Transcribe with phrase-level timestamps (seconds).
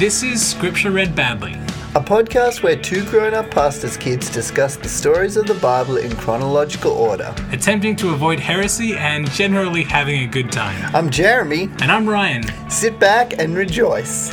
[0.00, 1.52] This is Scripture Read Badly.
[1.94, 6.16] A podcast where two grown up pastors' kids discuss the stories of the Bible in
[6.16, 7.34] chronological order.
[7.52, 10.90] attempting to avoid heresy and generally having a good time.
[10.96, 11.64] I'm Jeremy.
[11.82, 12.44] And I'm Ryan.
[12.70, 14.30] Sit back and rejoice.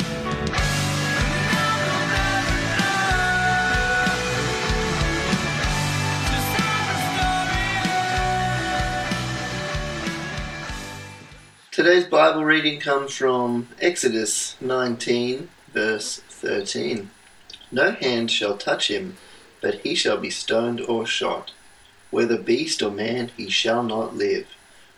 [11.70, 17.08] Today's Bible reading comes from Exodus 19, verse 13.
[17.70, 19.16] No hand shall touch him,
[19.60, 21.52] but he shall be stoned or shot.
[22.10, 24.46] Whether beast or man, he shall not live.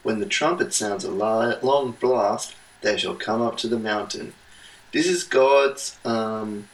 [0.02, 4.32] When the trumpet sounds a long blast, they shall come up to the mountain.
[4.92, 6.68] This is God's um,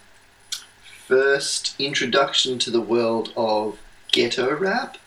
[1.09, 3.79] first introduction to the world of
[4.13, 4.99] ghetto rap,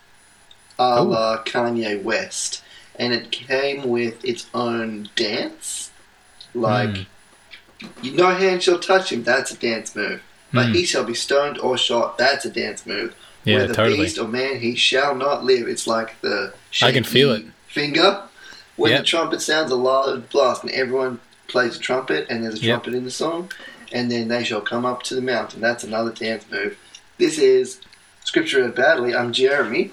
[0.78, 2.62] a la Kanye West.
[2.96, 5.92] And it came with its own dance.
[6.54, 7.06] Like, Mm.
[8.04, 10.22] No hand shall touch him, that's a dance move.
[10.52, 10.76] But Mm.
[10.76, 13.14] he shall be stoned or shot, that's a dance move.
[13.46, 13.98] Yeah, Whether totally.
[14.00, 15.68] beast or man, he shall not live.
[15.68, 18.24] It's like the I can feel it finger.
[18.76, 19.00] When Yep.
[19.02, 22.84] the trumpet sounds a loud blast and everyone plays a trumpet and there's a Yep.
[22.84, 23.52] trumpet in the song,
[23.92, 25.62] and then they shall come up to the mountain.
[25.62, 26.78] That's another dance move.
[27.18, 27.80] This is
[28.24, 29.16] Scripture Read Badly.
[29.16, 29.92] I'm Jeremy.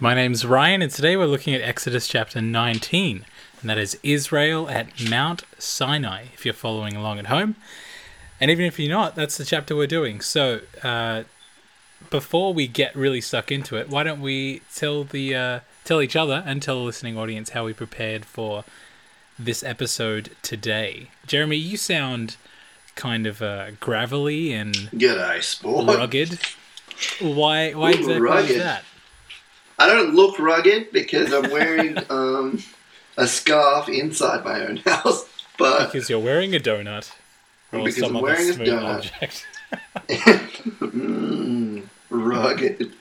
[0.00, 3.24] My name's Ryan, and today we're looking at Exodus chapter 19,
[3.66, 7.56] and that is Israel at Mount Sinai, if you're following along at home.
[8.40, 10.20] And even if you're not, that's the chapter we're doing.
[10.20, 11.24] So, uh,
[12.08, 16.14] before we get really stuck into it, why don't we tell the uh, tell each
[16.14, 18.62] other and tell the listening audience how we prepared for
[19.36, 21.10] this episode today?
[21.26, 22.36] Jeremy, you sound
[22.94, 25.88] kind of uh, gravelly and G'day, sport.
[25.88, 26.38] rugged.
[27.20, 27.72] Why?
[27.72, 28.60] Why Ooh, exactly is rugged.
[28.60, 28.84] that?
[29.76, 32.62] I don't look rugged because I'm wearing um,
[33.16, 35.28] a scarf inside my own house,
[35.58, 37.12] but Because you're wearing a donut.
[37.72, 38.96] Or Because some I'm wearing a donut.
[38.96, 39.46] object.
[40.80, 42.92] mm, rugged.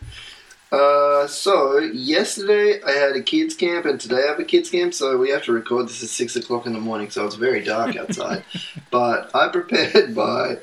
[0.72, 4.94] Uh, so yesterday I had a kids camp, and today I have a kids camp.
[4.94, 7.64] So we have to record this at six o'clock in the morning, so it's very
[7.64, 8.44] dark outside.
[8.92, 10.58] but I prepared by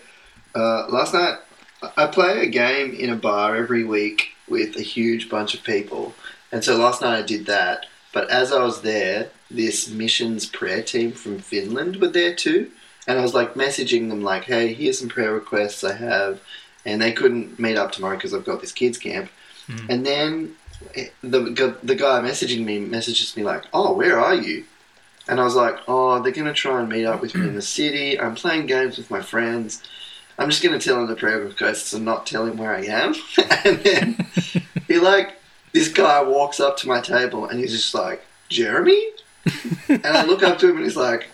[0.55, 1.39] uh, last night.
[1.97, 6.15] I play a game in a bar every week with a huge bunch of people,
[6.53, 7.87] and so last night I did that.
[8.13, 12.71] But as I was there, this missions prayer team from Finland were there too,
[13.07, 16.41] and I was like messaging them like, "Hey, here's some prayer requests I have,"
[16.85, 19.31] and they couldn't meet up tomorrow because I've got this kids camp.
[19.69, 19.89] Mm.
[19.89, 20.57] And then
[20.95, 24.65] eh, the the guy messaging me messages me like, "Oh, where are you?"
[25.29, 27.63] And I was like, "Oh, they're gonna try and meet up with me in the
[27.63, 28.21] city.
[28.21, 29.83] I'm playing games with my friends.
[30.39, 33.15] I'm just gonna tell him the prayer requests and not tell him where I am."
[33.65, 34.27] and then
[34.89, 35.39] he like
[35.73, 39.13] this guy walks up to my table and he's just like, "Jeremy,"
[39.89, 41.29] and I look up to him and he's like,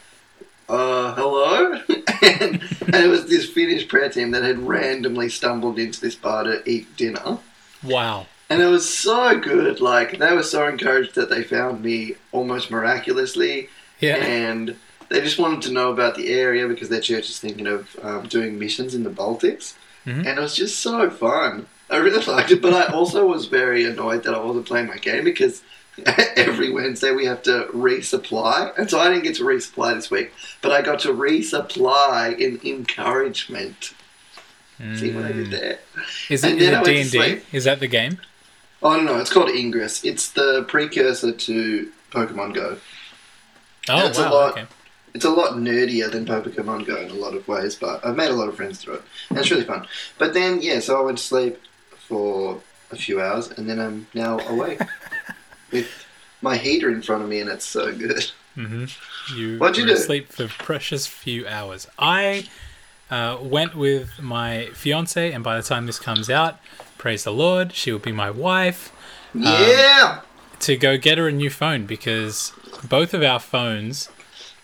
[0.69, 1.73] "Uh, hello,"
[2.23, 6.45] and, and it was this Finnish prayer team that had randomly stumbled into this bar
[6.45, 7.39] to eat dinner.
[7.83, 8.27] Wow.
[8.51, 9.81] And it was so good.
[9.81, 13.69] Like they were so encouraged that they found me almost miraculously,
[14.01, 14.17] Yeah.
[14.17, 14.75] and
[15.11, 18.27] they just wanted to know about the area because their church is thinking of um,
[18.27, 19.75] doing missions in the Baltics,
[20.07, 20.27] Mhm.
[20.27, 21.67] and it was just so fun.
[21.91, 24.97] I really liked it, but I also was very annoyed that I wasn't playing my
[24.97, 25.63] game because
[26.37, 30.33] every Wednesday we have to resupply, and so I didn't get to resupply this week,
[30.63, 33.95] but I got to resupply in encouragement.
[34.97, 35.51] See what I did Mm.
[35.51, 35.79] there?
[36.31, 37.41] Is it, is it went to D and D?
[37.53, 38.19] Is that the game?
[38.81, 40.05] Oh no, it's called Ingress.
[40.05, 42.79] It's the precursor to Pokemon Go.
[43.89, 44.53] Oh It's a lot.
[44.53, 44.67] Okay.
[45.15, 48.31] It's a lot nerdier than Pokemon Go in a lot of ways, but I've made
[48.31, 49.85] a lot of friends through it, and it's really fun.
[50.17, 51.59] But then, yeah, so I went to sleep
[52.07, 52.61] for
[52.93, 54.81] a few hours, and then I'm now awake
[55.73, 55.89] with
[56.43, 58.25] my heater in front of me, and it's so good.
[58.55, 58.85] hmm
[59.35, 59.93] You What'd you do?
[59.93, 61.87] asleep for precious few hours.
[61.99, 62.49] I
[63.11, 66.59] uh, went with my fiance, and by the time this comes out,
[66.97, 68.93] praise the Lord, she will be my wife.
[69.35, 70.23] Yeah,
[70.61, 72.53] to go get her a new phone because
[72.89, 74.09] both of our phones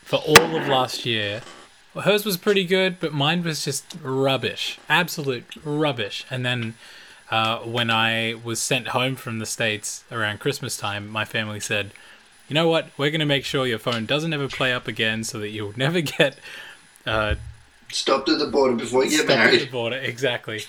[0.03, 1.43] for all of last year
[2.03, 6.75] hers was pretty good but mine was just rubbish absolute rubbish and then
[7.31, 11.93] uh, when i was sent home from the states around christmas time my family said
[12.49, 12.89] you know what?
[12.99, 15.73] We're going to make sure your phone doesn't ever play up again so that you'll
[15.77, 16.37] never get
[17.07, 17.37] uh,
[17.91, 19.73] stopped at the border before you get stopped at the married.
[19.73, 19.97] border.
[19.97, 20.63] Exactly.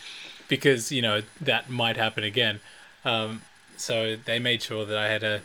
[0.47, 2.59] Because you know that might happen again.
[3.03, 3.41] Um,
[3.77, 5.41] so they made sure that i had a,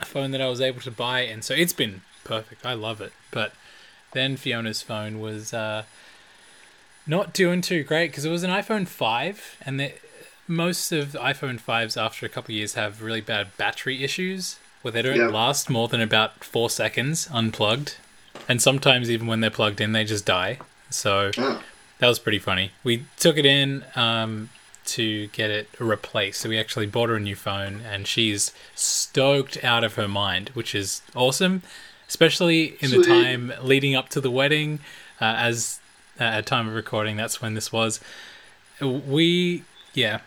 [0.00, 2.64] a phone that i was able to buy and so it's been perfect.
[2.64, 3.12] I love it.
[3.30, 3.52] But
[4.12, 5.82] then fiona's phone was uh,
[7.06, 9.92] not doing too great because it was an iphone 5 and the,
[10.46, 14.58] most of the iphone 5s after a couple of years have really bad battery issues
[14.82, 15.28] where they don't Yeah.
[15.28, 17.96] last more than about four seconds unplugged
[18.48, 20.58] and sometimes even when they're plugged in they just die
[20.90, 21.62] so Oh,
[21.98, 22.72] That was pretty funny.
[22.82, 24.50] We took it in um,
[24.86, 26.40] to get it replaced.
[26.40, 30.50] So we actually bought her a new phone, and she's stoked out of her mind,
[30.50, 31.62] which is awesome,
[32.08, 34.80] especially in the time leading up to the wedding.
[35.20, 35.80] Uh, as
[36.20, 38.00] uh, at time of recording, that's when this was.
[38.80, 39.62] We,
[39.94, 40.20] yeah,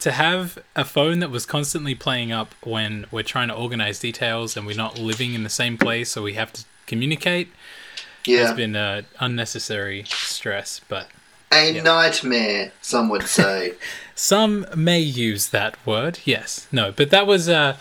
[0.00, 4.56] to have a phone that was constantly playing up when we're trying to organize details
[4.56, 7.48] and we're not living in the same place, so we have to communicate.
[8.26, 8.42] Yeah.
[8.42, 11.08] It's been uh, unnecessary stress, but
[11.52, 13.74] A nightmare, some would say.
[14.14, 16.18] Some may use that word.
[16.26, 16.68] Yes.
[16.70, 17.78] No, but that was uh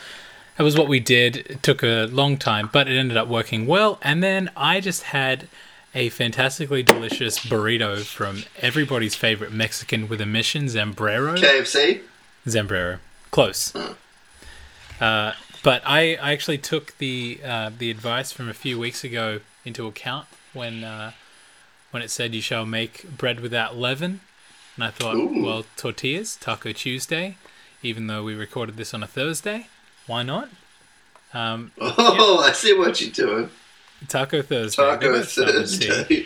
[0.58, 1.36] that was what we did.
[1.36, 4.00] It took a long time, but it ended up working well.
[4.02, 5.50] And then I just had
[5.94, 11.38] a fantastically delicious burrito from everybody's favorite Mexican with a mission, Zambrero.
[11.38, 12.02] KFC?
[12.50, 13.00] Zambrero.
[13.32, 13.74] Close.
[15.00, 19.40] Uh, but I, I actually took the uh, the advice from a few weeks ago
[19.66, 21.12] into account when uh,
[21.92, 24.22] when it said you shall make bread without leaven,
[24.76, 25.44] and I thought, Ooh.
[25.44, 27.36] well, tortillas, Taco Tuesday,
[27.82, 29.68] even though we recorded this on a Thursday,
[30.08, 30.50] why not?
[31.34, 33.50] Um, Oh, I see what you're doing.
[34.08, 34.82] Taco Thursday.
[34.82, 35.88] Taco Maybe that's something to see.
[35.88, 36.26] Thursday.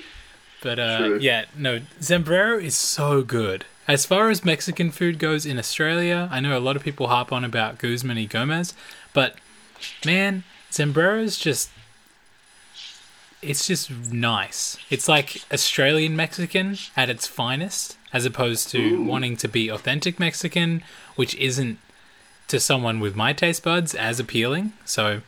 [0.61, 3.65] But uh, yeah, no, Zambrero is so good.
[3.87, 7.31] As far as Mexican food goes in Australia, I know a lot of people harp
[7.33, 8.73] on about Guzman y Gomez,
[9.13, 9.35] but
[10.05, 11.69] man, Zambrero's just.
[13.41, 14.77] It's just nice.
[14.89, 19.03] It's like Australian Mexican at its finest, as opposed to Ooh.
[19.03, 20.81] wanting to be authentic Mexican,
[21.17, 21.77] which isn't
[22.47, 24.71] to someone with my taste buds as appealing.
[24.85, 25.21] So,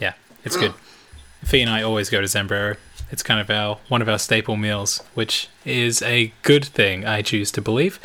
[0.00, 0.72] yeah, it's good.
[1.44, 2.78] Fee and I always go to Zambrero.
[3.12, 7.20] It's kind of our one of our staple meals, which is a good thing, I
[7.20, 8.00] choose to believe.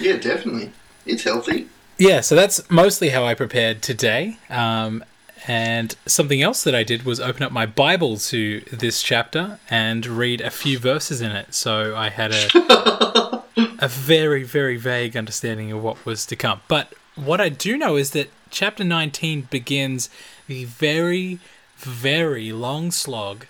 [0.00, 0.70] Yeah, definitely.
[1.04, 1.68] It's healthy.
[1.98, 4.38] Yeah, so that's mostly how I prepared today.
[4.48, 5.04] Um,
[5.46, 10.06] and something else that I did was open up my Bible to this chapter and
[10.06, 11.52] read a few verses in it.
[11.52, 13.42] So I had a
[13.80, 16.60] a very very vague understanding of what was to come.
[16.68, 20.08] But what I do know is that chapter 19 begins
[20.46, 21.40] the very
[21.76, 23.46] very long slog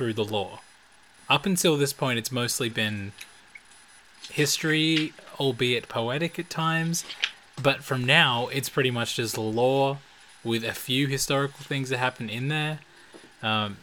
[0.00, 0.60] through the law.
[1.28, 3.12] Up until this point, it's mostly been
[4.30, 7.04] history, albeit poetic at times.
[7.62, 9.98] But from now, it's pretty much just law
[10.42, 12.78] with a few historical things that happen in there.
[13.42, 13.76] Um,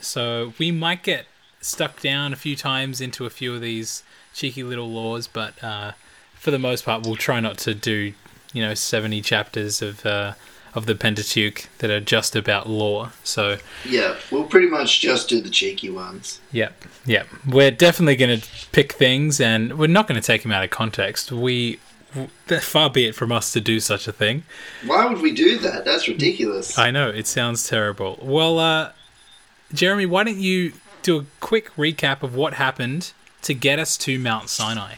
[0.00, 1.26] so we might get
[1.60, 5.92] stuck down a few times into a few of these cheeky little laws, but uh,
[6.34, 8.12] for the most part, we'll try not to do,
[8.52, 10.06] you know, 70 chapters of.
[10.06, 10.34] Uh,
[10.74, 13.10] of the Pentateuch that are just about law.
[13.24, 16.40] So, Yeah, we'll pretty much just do the cheeky ones.
[16.52, 17.26] Yep, yep.
[17.46, 20.70] We're definitely going to pick things, and we're not going to take them out of
[20.70, 21.32] context.
[21.32, 21.80] We,
[22.60, 24.44] far be it from us to do such a thing.
[24.84, 25.84] Why would we do that?
[25.84, 26.78] That's ridiculous.
[26.78, 28.18] I know it sounds terrible.
[28.22, 28.92] Well, uh,
[29.72, 33.12] Jeremy, why don't you do a quick recap of what happened
[33.42, 34.96] to get us to Mount Sinai?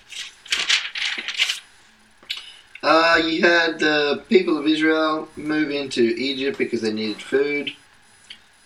[2.82, 7.72] Uh, you had the people of Israel move into Egypt because they needed food,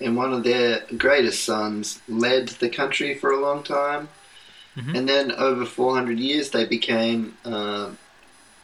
[0.00, 4.08] and one of their greatest sons led the country for a long time.
[4.76, 4.94] Mhm.
[4.96, 7.90] And then over 400 years, they became uh,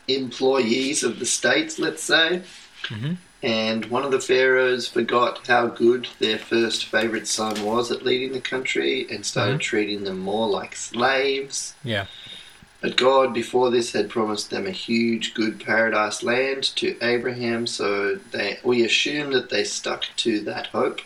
[0.08, 2.42] employees of the states, let's say.
[2.84, 3.16] Mhm.
[3.42, 8.32] And one of the pharaohs forgot how good their first favorite son was at leading
[8.32, 11.74] the country and started treating them more like slaves.
[11.82, 12.06] Yeah.
[12.82, 18.16] But God, before this, had promised them a huge, good paradise land to Abraham, so
[18.32, 21.00] they we assume that they stuck to that hope.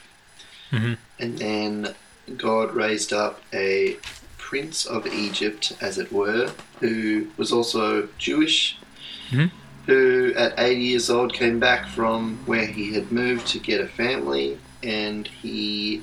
[0.72, 0.96] Mhm.
[1.18, 1.94] And then
[2.36, 3.98] God raised up a
[4.38, 8.78] prince of Egypt, as it were, who was also Jewish,
[9.30, 9.50] Mhm.
[9.84, 13.86] who at 80 years old came back from where he had moved to get a
[13.86, 16.02] family, and he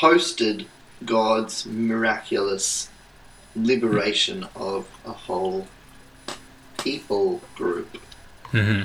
[0.00, 0.66] hosted
[1.04, 2.88] God's miraculous
[3.56, 5.66] liberation of a whole
[6.78, 7.96] people group,
[8.50, 8.82] hmm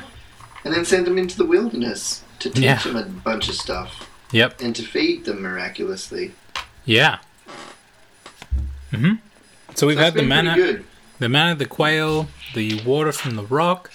[0.64, 2.80] and then send them into the wilderness to teach Yeah.
[2.82, 4.62] them a bunch of stuff Yep.
[4.62, 6.32] and to feed them miraculously.
[6.86, 7.20] Yeah.
[8.90, 9.14] hmm
[9.76, 10.80] So we've So had the manna,
[11.20, 13.92] the manna, the quail, the water from the rock.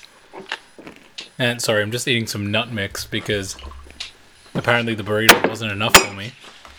[1.38, 3.56] And sorry, I'm just eating some nut mix because
[4.54, 6.32] apparently the burrito wasn't enough for me.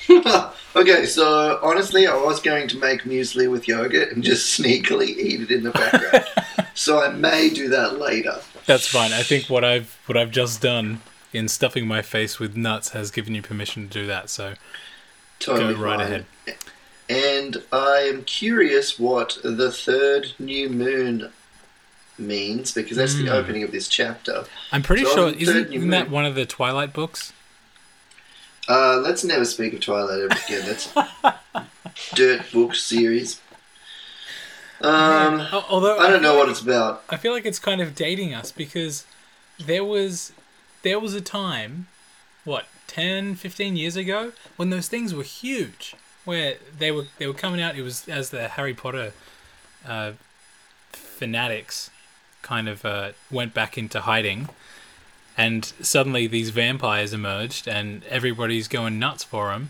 [0.75, 5.41] okay, so honestly, I was going to make muesli with yogurt and just sneakily eat
[5.41, 6.25] it in the background.
[6.74, 8.38] so I may do that later.
[8.65, 9.12] That's fine.
[9.13, 11.01] I think what I've what I've just done
[11.34, 14.29] in stuffing my face with nuts has given you permission to do that.
[14.29, 14.53] So
[15.39, 16.05] Totally go right fine.
[16.08, 16.25] ahead.
[17.10, 21.31] And I am curious what the third new moon
[22.17, 23.34] means because that's the Hmm.
[23.34, 24.46] opening of this chapter.
[24.72, 27.34] I'm pretty So sure isn't, isn't that one of the Twilight books?
[28.68, 30.65] Uh, let's never speak of Twilight ever again.
[30.65, 30.94] That's
[32.15, 33.41] dirt book series.
[34.82, 37.03] Um, Al- Although I don't know what it's about.
[37.10, 39.06] I feel like it's kind of dating us because
[39.60, 40.32] there was
[40.84, 41.88] there was a time,
[42.46, 47.34] what 10, 15 years ago, when those things were huge, where they were they were
[47.34, 47.75] coming out.
[47.75, 49.13] It was as the Harry Potter
[49.88, 50.13] uh,
[50.91, 51.89] fanatics
[52.41, 54.50] kind of uh, went back into hiding,
[55.42, 59.70] and suddenly these vampires emerged, and everybody's going nuts for them,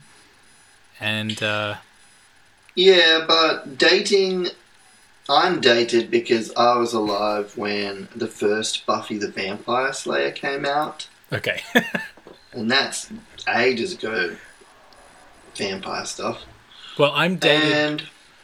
[1.00, 1.42] and.
[1.42, 1.76] Uh,
[2.76, 4.48] Yeah, but dating.
[5.30, 11.08] I'm dated because I was alive when the first Buffy the Vampire Slayer came out,
[11.32, 11.62] okay.
[12.54, 13.10] and that's
[13.48, 14.36] ages ago.
[15.56, 16.44] Vampire stuff.
[16.98, 18.04] well, I'm dated And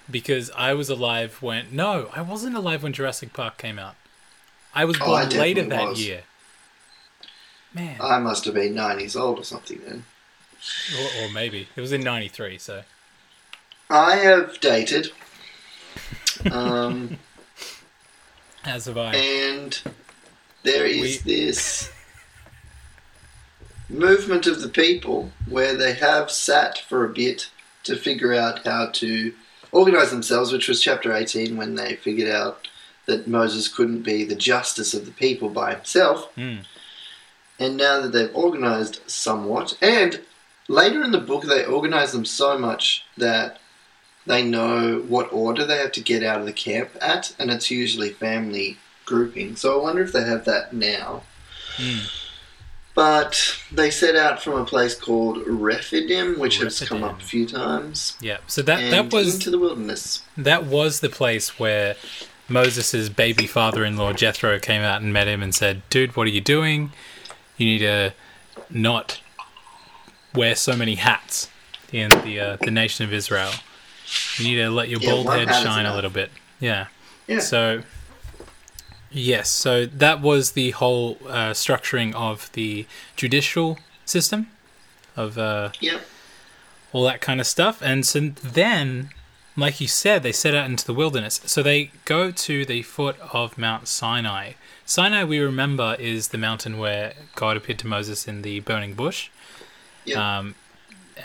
[0.09, 3.95] because I was alive when no, I wasn't alive when Jurassic Park came out.
[4.75, 6.05] I was Oh, I born later that was.
[6.05, 6.21] year.
[7.77, 10.03] Man, I must have been nine years old or something then.
[10.99, 12.57] or, or maybe it was in '93.
[12.57, 12.83] So
[13.89, 15.11] I have dated.
[16.51, 17.17] Um,
[18.65, 19.15] as have I.
[19.15, 19.79] and
[20.63, 21.91] there is We- this
[23.89, 27.49] movement of the people where they have sat for a bit
[27.83, 29.33] to figure out how to
[29.71, 32.67] organize themselves, which was chapter 18 when they figured out
[33.05, 36.29] that Moses couldn't be the justice of the people by himself.
[36.35, 36.57] Hmm.
[37.59, 40.21] And now that they've organized somewhat, and
[40.67, 43.59] later in the book, they organize them so much that
[44.25, 47.71] they know what order they have to get out of the camp at, and it's
[47.71, 49.55] usually family grouping.
[49.55, 51.23] So I wonder if they have that now.
[51.77, 52.05] Hmm.
[52.93, 57.45] But they set out from a place called Rephidim, which has come up a few
[57.45, 58.37] times, Yeah.
[58.47, 60.23] So that that was into the wilderness.
[60.35, 61.95] that was the place where
[62.49, 66.41] Moses' baby father-in-law Jethro came out and met him and said, "Dude, what are you
[66.41, 66.91] doing?
[67.57, 68.13] You need to
[68.69, 69.19] not
[70.33, 71.49] wear so many hats
[71.91, 73.51] in the uh, the nation of Israel.
[74.37, 76.87] You need to let your Yeah, bald head shine a little bit." Yeah.
[77.27, 77.39] Yeah.
[77.39, 77.83] So,
[79.11, 82.85] yes, so that was the whole uh, structuring of the
[83.15, 84.47] judicial system,
[85.15, 86.01] of uh, Yep.
[86.93, 87.81] all that kind of stuff.
[87.81, 89.09] And so then,
[89.57, 91.41] like you said, they set out into the wilderness.
[91.45, 94.53] So they go to the foot of Mount Sinai.
[94.85, 99.29] Sinai, we remember, is the mountain where God appeared to Moses in the burning bush.
[100.05, 100.17] Yep.
[100.17, 100.55] Um,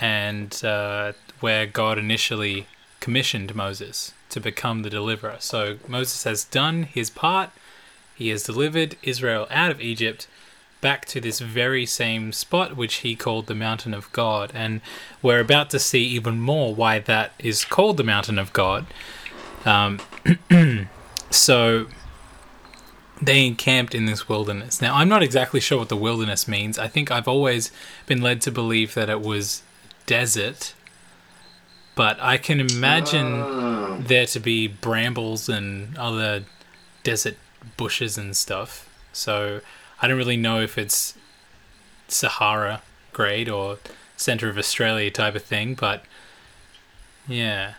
[0.01, 2.67] and uh, where God initially
[3.01, 5.37] commissioned Moses to become the deliverer.
[5.39, 7.51] So Moses has done his part.
[8.15, 10.27] He has delivered Israel out of Egypt
[10.83, 14.51] back to this very same spot, which he called the Mountain of God.
[14.53, 14.83] And
[15.23, 18.85] we're about to see even more why that is called the Mountain of God.
[19.65, 20.01] Um,
[21.31, 21.87] so
[23.23, 24.83] they encamped in this wilderness.
[24.83, 26.79] Now, I'm not exactly sure what the wilderness means.
[26.79, 27.71] I think I've always
[28.07, 29.62] been led to believe that it was
[30.07, 30.75] desert,
[31.95, 33.99] but I can imagine Oh.
[34.05, 36.45] there to be brambles and other
[37.05, 37.37] desert
[37.77, 38.89] bushes and stuff.
[39.12, 39.61] So
[40.03, 41.15] I don't really know if it's
[42.09, 42.83] Sahara
[43.13, 43.79] grade or
[44.17, 46.05] center of Australia type of thing, but
[47.29, 47.75] yeah.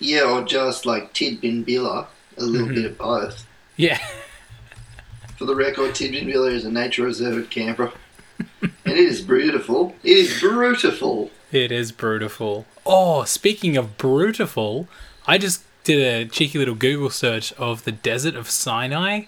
[0.00, 2.06] Yeah, or just like Tidbinbilla,
[2.36, 2.74] a little Mm-hmm.
[2.74, 3.46] bit of both.
[3.76, 3.98] Yeah.
[5.38, 7.92] For the record, Tidbinbilla is a nature reserve at Canberra.
[8.62, 9.94] and it is beautiful.
[10.02, 11.30] It is beautiful.
[11.52, 12.66] It is beautiful.
[12.84, 14.88] Oh, speaking of brutiful,
[15.26, 19.22] I just did a cheeky little Google search of the desert of Sinai,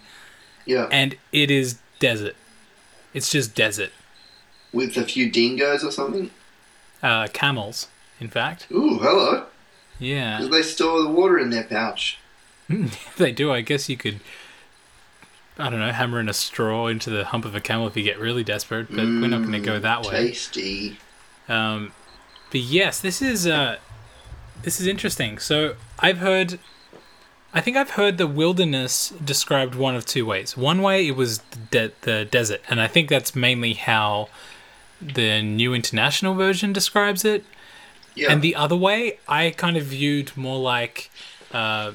[0.65, 0.89] Yeah.
[0.91, 2.37] and it is desert.
[3.15, 3.91] It's just desert.
[4.73, 6.31] With a few dingoes or something.
[7.03, 7.89] Uh, camels,
[8.21, 8.67] in fact.
[8.71, 9.47] Ooh, hello.
[9.99, 10.39] Yeah.
[10.39, 12.19] Because they store the water in their pouch.
[13.17, 13.53] they do.
[13.53, 14.21] I guess you could,
[15.59, 18.03] I don't know, hammer in a straw into the hump of a camel if you
[18.03, 20.29] get really desperate, but we're not going to go that way.
[20.29, 20.99] Tasty.
[21.49, 21.93] Um,
[22.51, 23.77] but yes, this is uh,
[24.63, 25.39] this is interesting.
[25.39, 26.59] So I've heard,
[27.57, 30.59] I think I've heard the wilderness described one of two ways.
[30.59, 34.29] One way it was the, de- the desert, and I think that's mainly how
[35.01, 37.45] the New International Version describes it.
[38.15, 38.31] Yeah.
[38.31, 41.11] And the other way, I kind of viewed more like,
[41.51, 41.93] uh,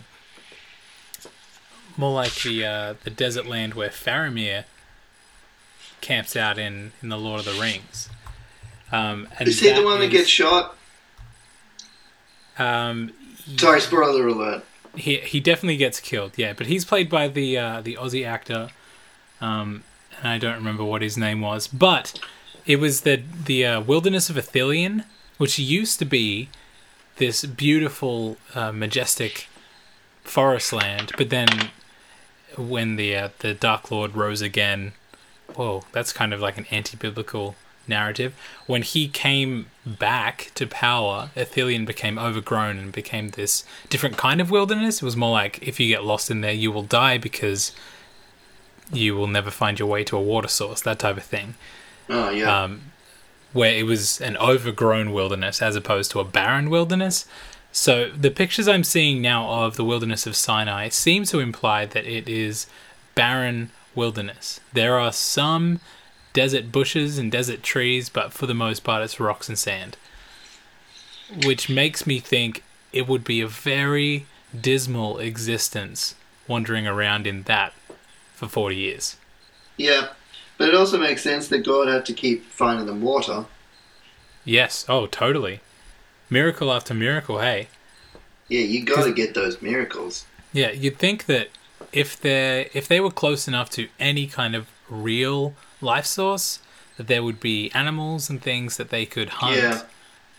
[1.95, 4.65] more like the uh, the desert land where Faramir
[6.01, 8.09] camps out in in the Lord of the Rings.
[8.91, 10.75] Um, and is he the one that gets shot?
[12.57, 13.13] Um,
[13.57, 14.63] Sorry, spoiler alert.
[14.95, 16.33] He he definitely gets killed.
[16.37, 18.69] Yeah, but he's played by the uh, the Aussie actor,
[19.39, 19.83] um,
[20.17, 22.19] and I don't remember what his name was, but
[22.65, 25.05] it was the the uh, Wilderness of Ithilien,
[25.37, 26.49] which used to be
[27.17, 29.47] this beautiful, uh, majestic
[30.23, 31.47] forest land, but then
[32.57, 34.93] when the uh, the Dark Lord rose again,
[35.55, 37.55] whoa, that's kind of like an anti-biblical
[37.87, 38.33] narrative.
[38.67, 44.51] When he came back to power, Ithilien became overgrown and became this different kind of
[44.51, 45.01] wilderness.
[45.01, 47.73] It was more like if you get lost in there, you will die because
[48.91, 51.55] you will never find your way to a water source, that type of thing.
[52.09, 52.63] Oh yeah.
[52.63, 52.81] Um,
[53.53, 57.25] where it was an overgrown wilderness as opposed to a barren wilderness.
[57.71, 62.05] So the pictures I'm seeing now of the wilderness of Sinai seem to imply that
[62.05, 62.67] it is
[63.15, 64.59] barren wilderness.
[64.73, 65.79] There are some
[66.33, 69.97] desert bushes and desert trees, but for the most part it's rocks and sand.
[71.45, 74.25] Which makes me think it would be a very
[74.59, 76.15] dismal existence
[76.47, 77.73] wandering around in that
[78.35, 79.17] for 40 years.
[79.77, 80.09] yeah.
[80.57, 83.45] But it also makes sense that God had to keep finding them water.
[84.45, 85.59] Yes, oh, totally.
[86.29, 87.67] Miracle after miracle, hey.
[88.47, 90.25] Yeah, you got to get those miracles.
[90.53, 91.49] Yeah, you'd think that
[91.91, 96.59] if they if they were close enough to any kind of real life source,
[96.97, 99.81] that there would be animals and things that they could hunt Yeah.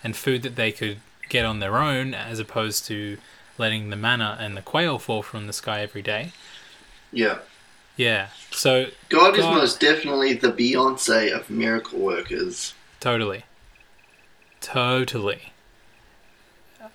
[0.05, 3.19] and food that they could get on their own, as opposed to
[3.59, 6.33] letting the manna and the quail fall from the sky every day.
[7.13, 7.39] Yeah.
[7.97, 12.73] Yeah, so God, is most definitely the Beyonce of miracle workers.
[13.01, 13.45] Totally.
[14.63, 15.53] Totally.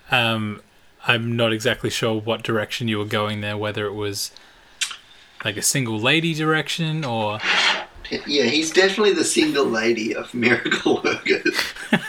[0.10, 0.62] Um,
[1.06, 4.32] I'm not exactly sure what direction you were going there, whether it was
[5.46, 7.40] like a single lady direction or
[8.26, 11.58] Yeah, he's definitely the single lady of miracle workers.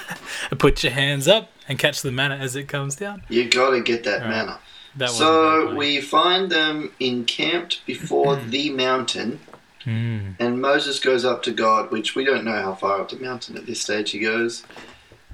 [0.58, 3.22] put your hands up and catch the manna as it comes down.
[3.28, 4.30] You got to get that Right.
[4.30, 4.58] manna.
[4.96, 9.40] That So we find them encamped before the mountain,
[9.84, 10.34] Mm.
[10.40, 13.56] and Moses goes up to God, which we don't know how far up the mountain
[13.56, 14.64] at this stage he goes.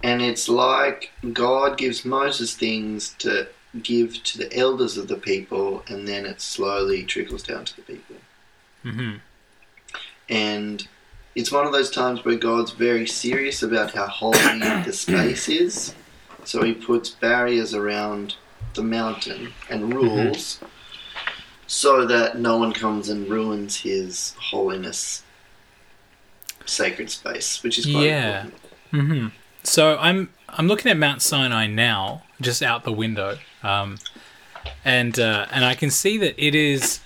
[0.03, 3.49] And it's like God gives Moses things to
[3.83, 7.83] give to the elders of the people, and then it slowly trickles down to the
[7.83, 8.17] people.
[8.83, 9.15] hmm
[10.29, 10.87] And
[11.35, 14.37] it's one of those times where God's very serious about how holy
[14.85, 15.95] the space is.
[16.45, 18.37] So he puts barriers around
[18.75, 20.61] the mountain and rules
[21.67, 25.23] so that no one comes and ruins his holiness
[26.67, 28.47] sacred space, which is quite Yeah.
[28.47, 28.55] important.
[28.91, 29.27] hmm
[29.63, 33.99] So I'm I'm looking at Mount Sinai now, just out the window, um,
[34.85, 37.01] and uh, and I can see that it is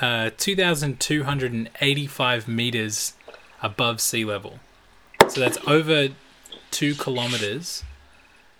[0.00, 3.14] uh, 2,285 meters
[3.62, 4.58] above sea level.
[5.28, 6.08] So that's over
[6.70, 7.82] two kilometers.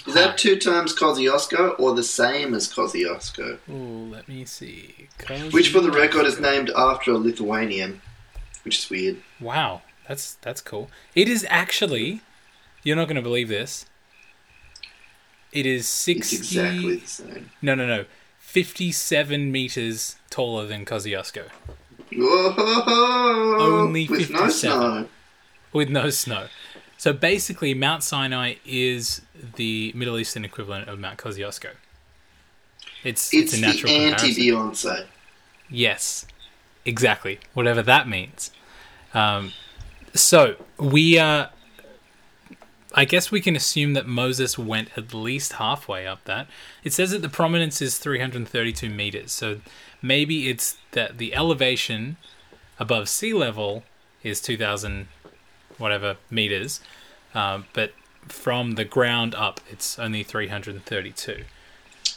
[0.06, 3.58] Is that two times Kosciuszko or the same as Kosciuszko?
[3.70, 3.74] Oh,
[4.10, 5.08] let me see.
[5.50, 8.00] Which, for the record, is named after a Lithuanian,
[8.64, 9.16] which is weird.
[9.40, 10.90] Wow, that's that's cool.
[11.14, 12.20] It is actually.
[12.84, 13.86] You're not going to believe this.
[15.52, 16.36] It is It's sixty.
[16.36, 17.50] exactly the same.
[17.60, 18.04] No, no, no.
[18.48, 21.44] 57 meters taller than Kosciuszko
[22.16, 23.58] Whoa!
[23.60, 24.52] Only with no 57.
[24.52, 25.08] snow.
[25.74, 26.46] with no snow.
[26.96, 29.20] So basically, Mount Sinai is
[29.56, 31.72] the Middle Eastern equivalent of Mount Kosciuszko.
[33.04, 34.42] It's, It's, it's a the natural anti comparison.
[34.42, 35.06] Beyonce.
[35.68, 36.26] Yes,
[36.86, 37.40] exactly.
[37.52, 38.50] Whatever that means.
[39.12, 39.52] Um,
[40.14, 41.48] so we, uh,
[42.94, 46.46] I guess we can assume that Moses went at least halfway up that.
[46.82, 49.30] It says that the prominence is 332 meters.
[49.32, 49.60] So
[50.00, 52.16] maybe it's that the elevation
[52.78, 53.84] above sea level
[54.22, 55.08] is 2,000
[55.76, 56.80] whatever meters,
[57.34, 57.92] um, but
[58.26, 61.44] from the ground up, it's only 332.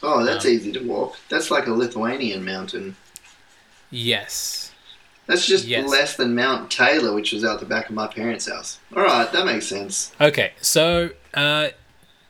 [0.02, 1.16] Oh, that's Um, easy to walk.
[1.28, 2.96] That's like a Lithuanian mountain.
[3.90, 4.71] Yes.
[5.26, 5.88] That's just Yes.
[5.88, 8.78] less than Mount Taylor, which was out the back of my parents' house.
[8.94, 10.12] All right, that makes sense.
[10.20, 11.68] Okay, so uh,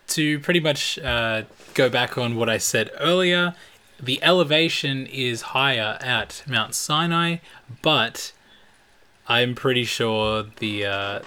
[0.08, 1.42] to pretty much uh,
[1.74, 3.54] go back on what I said earlier,
[4.00, 7.36] the elevation is higher at Mount Sinai,
[7.80, 8.32] but
[9.26, 11.20] I'm pretty sure the uh,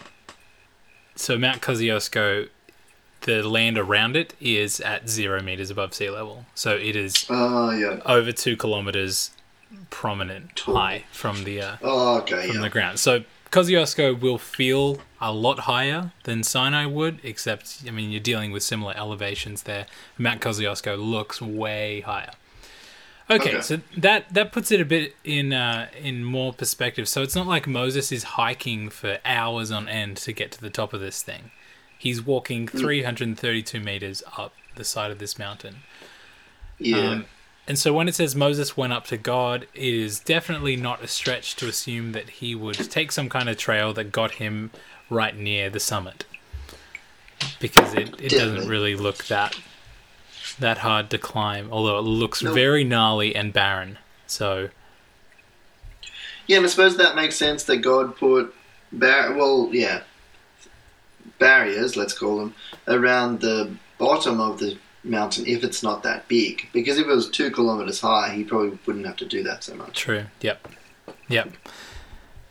[1.15, 2.49] so Mount Kosciuszko,
[3.21, 7.71] the land around it is at zero meters above sea level, so it is Oh,
[7.71, 7.99] yeah.
[8.05, 9.31] over two kilometers
[9.89, 12.61] prominent high from the uh, Oh, okay, from yeah.
[12.61, 12.99] the ground.
[12.99, 18.51] So Kosciuszko will feel a lot higher than Sinai would, except I mean you're dealing
[18.51, 19.85] with similar elevations there.
[20.17, 22.31] Mount Kosciuszko looks way higher.
[23.29, 23.61] Okay, Okay.
[23.61, 27.07] so that that puts it a bit in uh, in more perspective.
[27.09, 30.69] So it's not like Moses is hiking for hours on end to get to the
[30.69, 31.49] top of this thing.
[31.97, 35.77] He's walking 332 meters up the side of this mountain.
[36.77, 36.97] Yeah.
[36.97, 37.25] Um,
[37.67, 41.07] and so when it says Moses went up to God, it is definitely not a
[41.07, 44.71] stretch to assume that he would take some kind of trail that got him
[45.09, 46.25] right near the summit.
[47.59, 49.57] Because it, it doesn't really look that
[50.59, 52.53] that hard to climb, although it looks Nope.
[52.53, 53.97] very gnarly and barren.
[54.27, 54.69] So
[56.47, 58.53] yeah, and I suppose that makes sense that God put
[58.91, 60.01] bar- well, yeah,
[61.39, 62.53] barriers, let's call them,
[62.87, 66.67] around the bottom of the mountain if it's not that big.
[66.73, 69.75] Because if it was two kilometers high, he probably wouldn't have to do that so
[69.75, 69.97] much.
[69.97, 70.25] True.
[70.41, 70.67] Yep.
[71.29, 71.53] Yep.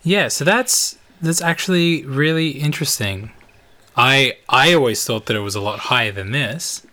[0.02, 0.28] Yeah.
[0.28, 3.32] So that's that's actually really interesting.
[3.96, 6.86] I I always thought that it was a lot higher than this.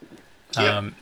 [0.57, 0.73] Yep.
[0.73, 0.95] Um,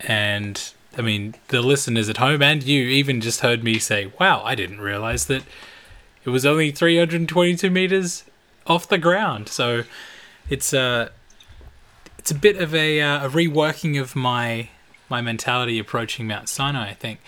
[0.00, 4.42] and I mean, the listeners at home and you even just heard me say, "Wow,
[4.44, 5.42] I didn't realize that
[6.24, 8.24] it was only 322 meters
[8.66, 9.84] off the ground." So
[10.48, 11.10] it's a
[12.22, 14.68] it's a bit of a, uh, a reworking of my
[15.08, 16.90] my mentality approaching Mount Sinai.
[16.90, 17.18] I think.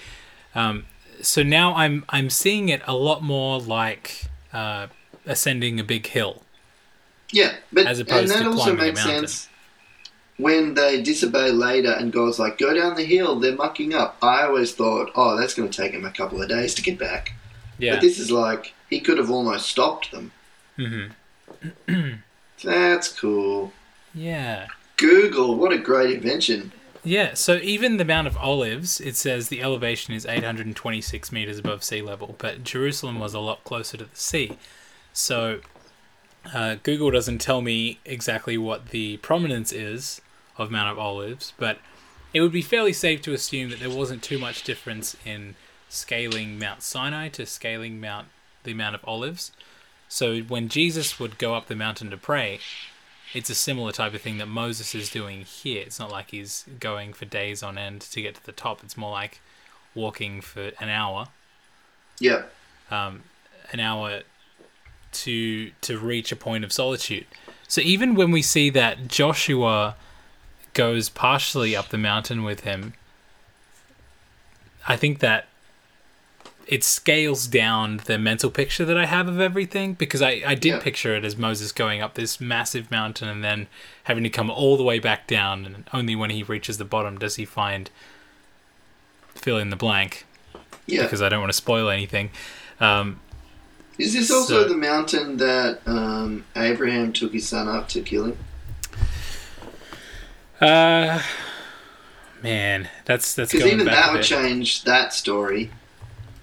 [0.54, 0.87] Um,
[1.20, 4.87] so now I'm I'm seeing it a lot more like uh,
[5.26, 6.42] ascending a big hill.
[7.33, 9.48] Yeah, but As opposed and that to also makes sense
[10.37, 14.16] when they disobey later and God's like, go down the hill, they're mucking up.
[14.22, 16.98] I always thought, oh, that's going to take him a couple of days to get
[16.98, 17.33] back.
[17.78, 17.94] Yeah.
[17.94, 20.33] But this is like, he could have almost stopped them.
[20.76, 21.07] hmm
[22.64, 23.72] That's cool.
[24.14, 24.68] Yeah.
[24.96, 26.72] Google, what a great invention.
[27.02, 31.85] Yeah, so even the Mount of Olives, it says the elevation is 826 meters above
[31.85, 34.57] sea level, but Jerusalem was a lot closer to the sea.
[35.12, 35.61] So
[36.52, 40.22] uh, Google doesn't tell me exactly what the prominence is
[40.57, 41.78] of Mount of Olives, but
[42.33, 45.57] it would be fairly safe to assume that there wasn't too much difference in
[45.88, 48.28] scaling Mount Sinai to scaling Mount
[48.64, 49.52] the Mount of Olives.
[50.09, 52.61] So when Jesus would go up the mountain to pray,
[53.35, 55.83] it's a similar type of thing that Moses is doing here.
[55.83, 58.83] It's not like he's going for days on end to get to the top.
[58.85, 59.40] It's more like
[59.94, 61.29] walking for an hour,
[62.20, 62.44] Yeah.
[62.90, 63.25] um,
[63.73, 64.23] an hour
[65.12, 67.27] to to reach a point of solitude.
[67.68, 69.97] So even when we see that Joshua
[70.73, 72.94] goes partially up the mountain with him,
[74.87, 75.47] I think that
[76.66, 80.68] it scales down the mental picture that I have of everything because I, I did
[80.70, 80.81] Yeah.
[80.81, 83.66] picture it as Moses going up this massive mountain and then
[84.05, 87.18] having to come all the way back down, and only when he reaches the bottom
[87.18, 87.90] does he find
[89.35, 90.27] fill in the blank
[90.87, 91.03] Yeah.
[91.03, 92.31] because I don't want to spoil anything.
[92.81, 93.20] Um,
[93.98, 98.24] Is this also So- the mountain that um, Abraham took his son up to kill
[98.27, 98.38] him?
[100.61, 101.20] uh,
[102.42, 105.70] man, that's that's Because even back that would change that story.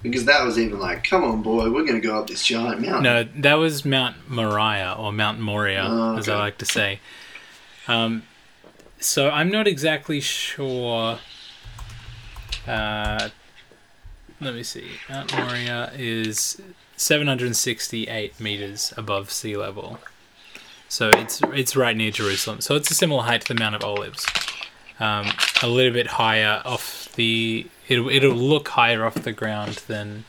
[0.03, 2.81] Because that was even like, come on, boy, we're going to go up this giant
[2.81, 3.03] mountain.
[3.03, 6.99] No, that was Mount Moriah or Mount Moria, Oh, as I like to say.
[7.87, 8.23] Um,
[8.99, 11.19] so I'm not exactly sure.
[12.67, 13.29] Uh,
[14.39, 14.87] let me see.
[15.09, 16.59] Mount Moria is
[16.97, 19.99] 768 meters above sea level,
[20.89, 22.61] so it's it's right near Jerusalem.
[22.61, 24.25] So it's a similar height to the Mount of Olives.
[24.99, 25.31] Um,
[25.63, 27.67] a little bit higher off the.
[27.91, 30.23] It'll it'll look higher off the ground than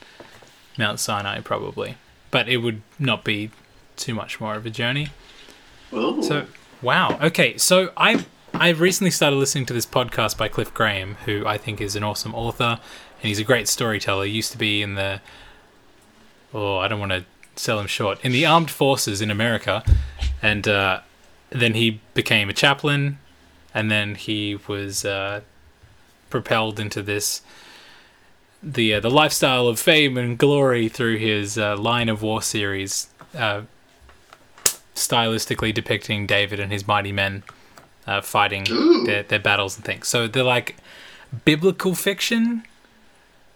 [0.77, 1.94] Mount Sinai probably,
[2.31, 3.51] but it would not be
[3.96, 5.11] too much more of a journey.
[5.92, 6.46] Oh, So
[6.81, 7.57] wow, okay.
[7.59, 11.81] So I I recently started listening to this podcast by Cliff Graham, who I think
[11.81, 12.81] is an awesome author,
[13.20, 14.25] and he's a great storyteller.
[14.25, 15.20] He used to be in the
[16.53, 19.85] oh I don't want to sell him short in the armed forces in America,
[20.42, 21.01] and uh,
[21.51, 23.18] then he became a chaplain,
[23.72, 25.42] and then he was uh,
[26.32, 27.42] propelled into this
[28.60, 33.08] the uh, the lifestyle of fame and glory through his uh, Lion of War series.
[33.36, 33.62] Uh,
[34.94, 37.42] stylistically depicting David and his mighty men
[38.06, 38.64] uh, fighting
[39.06, 40.06] their, their battles and things.
[40.06, 40.76] So they're like
[41.46, 42.64] biblical fiction.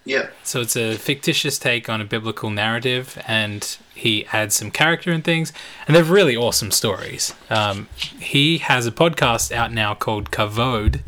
[0.07, 0.29] yeah.
[0.43, 5.23] So it's a fictitious take on a biblical narrative, and he adds some character and
[5.23, 5.53] things,
[5.87, 7.35] and they're really awesome stories.
[7.51, 11.01] Um, he has a podcast out now called Kavod,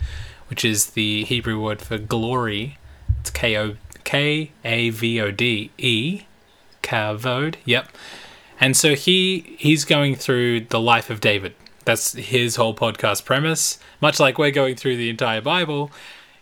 [0.49, 2.79] which is the Hebrew word for glory.
[3.21, 6.23] It's K O K A V O D E,
[6.83, 7.57] Kavod.
[7.65, 7.89] Yep.
[8.61, 11.55] And so he he's going through the life of David.
[11.85, 13.79] That's his whole podcast premise.
[14.01, 15.91] Much like we're going through the entire Bible,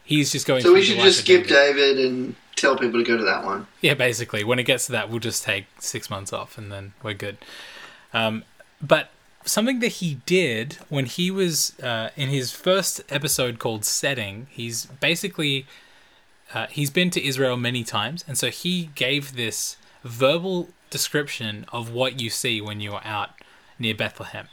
[0.02, 0.62] he's just going.
[0.62, 1.84] So we should just skip David.
[1.84, 3.66] David and tell people to go to that one.
[3.80, 6.94] Yeah, basically, when it gets to that, we'll just take six months off and then
[7.02, 7.36] we're good.
[8.12, 8.44] Um,
[8.80, 9.10] but
[9.46, 14.86] something that he did when he was uh, in his first episode called Setting, he's
[14.86, 15.66] basically
[16.52, 21.90] uh, he's been to Israel many times, and so he gave this verbal description of
[21.90, 23.30] what you see when you are out
[23.78, 24.48] near Bethlehem.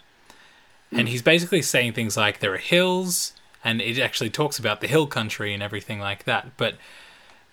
[0.91, 4.88] And he's basically saying things like there are hills, and it actually talks about the
[4.88, 6.56] hill country and everything like that.
[6.56, 6.75] But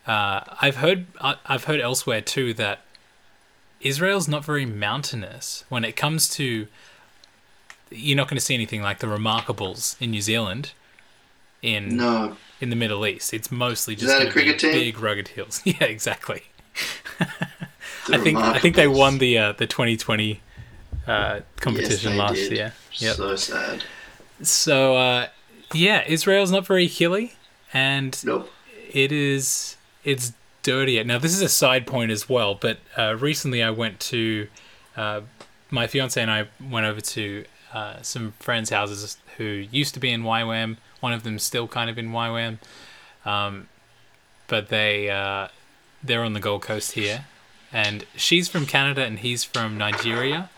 [0.06, 2.80] uh, I've heard I've heard elsewhere too that
[3.80, 6.68] Israel's not very mountainous when it comes to.
[7.90, 10.72] You're not going to see anything like the Remarkables in New Zealand,
[11.62, 12.36] in No.
[12.60, 13.34] in the Middle East.
[13.34, 14.72] It's mostly just a cricket team?
[14.72, 15.60] big rugged hills.
[15.64, 16.44] Yeah, exactly.
[18.08, 20.40] I think I think they won the uh, the 2020
[21.06, 22.52] uh, competition Yes, last did.
[22.52, 22.72] year.
[22.94, 23.16] Yep.
[23.16, 23.84] So sad.
[24.42, 25.26] So uh,
[25.74, 27.34] yeah, Israel's not very hilly,
[27.72, 28.50] and Nope.
[28.92, 31.02] it is it's dirty.
[31.04, 34.48] Now this is a side point as well, but uh, recently I went to
[34.96, 35.20] uh,
[35.70, 40.10] my fiance and I went over to uh, some friends' houses who used to be
[40.10, 40.76] in YWAM.
[41.00, 42.58] One of them's still kind of in YWAM,
[43.24, 43.68] um,
[44.48, 45.48] but they uh,
[46.02, 47.26] they're on the Gold Coast here,
[47.72, 50.50] and she's from Canada and he's from Nigeria,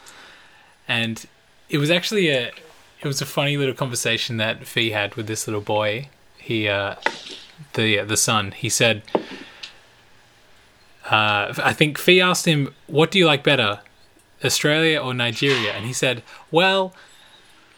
[0.88, 1.26] and
[1.68, 2.52] it was actually a
[3.00, 6.08] it was a funny little conversation that Fee had with this little boy.
[6.38, 6.96] He uh,
[7.74, 8.52] the the son.
[8.52, 9.02] He said,
[11.10, 13.80] uh, I think Fee asked him, "What do you like better,
[14.44, 16.94] Australia or Nigeria?" And he said, "Well,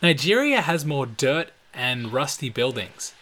[0.03, 3.15] Nigeria has more dirt and rusty buildings."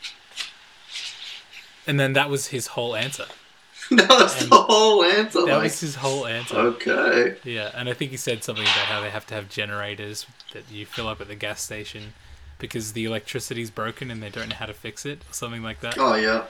[1.87, 3.27] And then that was his whole answer.
[3.91, 5.45] that was And the whole answer.
[5.45, 6.57] That like, was his whole answer.
[6.57, 7.37] okay.
[7.45, 10.71] Yeah, and I think he said something about how they have to have generators that
[10.71, 12.13] you fill up at the gas station
[12.59, 15.81] because the electricity's broken and they don't know how to fix it, or something like
[15.81, 15.97] that.
[15.99, 16.45] Oh yeah.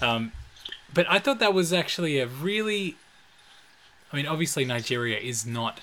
[0.00, 0.32] Um,
[0.92, 2.96] but I thought that was actually a really.
[4.12, 5.80] I mean, obviously, Nigeria is not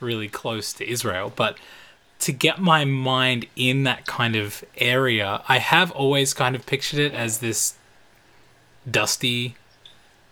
[0.00, 1.58] really close to Israel, but
[2.20, 7.00] to get my mind in that kind of area, I have always kind of pictured
[7.00, 7.74] it as this
[8.88, 9.56] dusty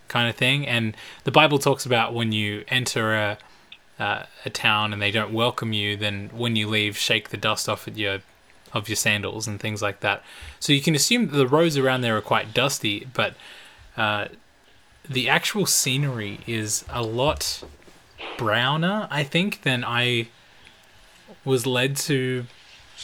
[0.09, 0.67] kind of thing.
[0.67, 3.39] And the Bible talks about when you enter a
[3.99, 7.69] uh, a town and they don't welcome you, then when you leave, shake the dust
[7.69, 8.21] off at your
[8.73, 10.23] of your sandals and things like that.
[10.61, 13.35] So you can assume that the roads around there are quite dusty, but
[13.97, 14.29] uh,
[15.09, 17.65] the actual scenery is a lot
[18.37, 20.29] browner, I think, than I
[21.45, 22.47] was led to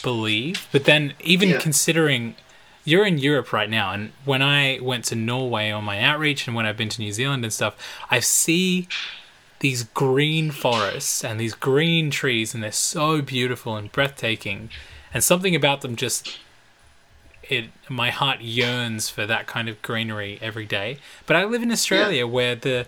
[0.03, 0.67] believe.
[0.71, 1.59] But then, even Yeah.
[1.59, 2.35] considering
[2.83, 6.55] you're in Europe right now, and when I went to Norway on my outreach, and
[6.55, 7.75] when I've been to New Zealand and stuff,
[8.11, 8.87] I see
[9.59, 14.69] these green forests and these green trees, and they're so beautiful and breathtaking.
[15.13, 16.37] And something about them just
[17.49, 20.97] it my heart yearns for that kind of greenery every day.
[21.25, 22.85] But I live in Australia where the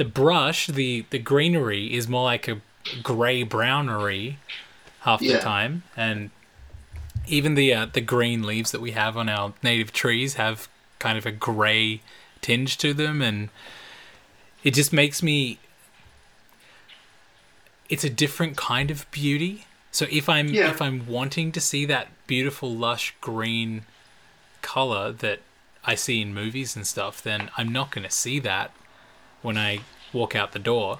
[0.00, 2.56] the brush, the the greenery is more like a
[3.02, 4.36] grey brownery
[5.00, 5.36] half Yeah.
[5.36, 6.30] the time, and
[7.26, 11.18] even the uh, the green leaves that we have on our native trees have kind
[11.18, 12.00] of a grey
[12.40, 13.50] tinge to them, and
[14.64, 15.58] it just makes me.
[17.90, 19.66] It's a different kind of beauty.
[19.92, 20.70] So if I'm Yeah.
[20.70, 23.82] if I'm wanting to see that beautiful lush green
[24.62, 25.40] color that
[25.84, 28.70] I see in movies and stuff, then I'm not going to see that
[29.42, 29.80] when I
[30.12, 30.98] walk out the door.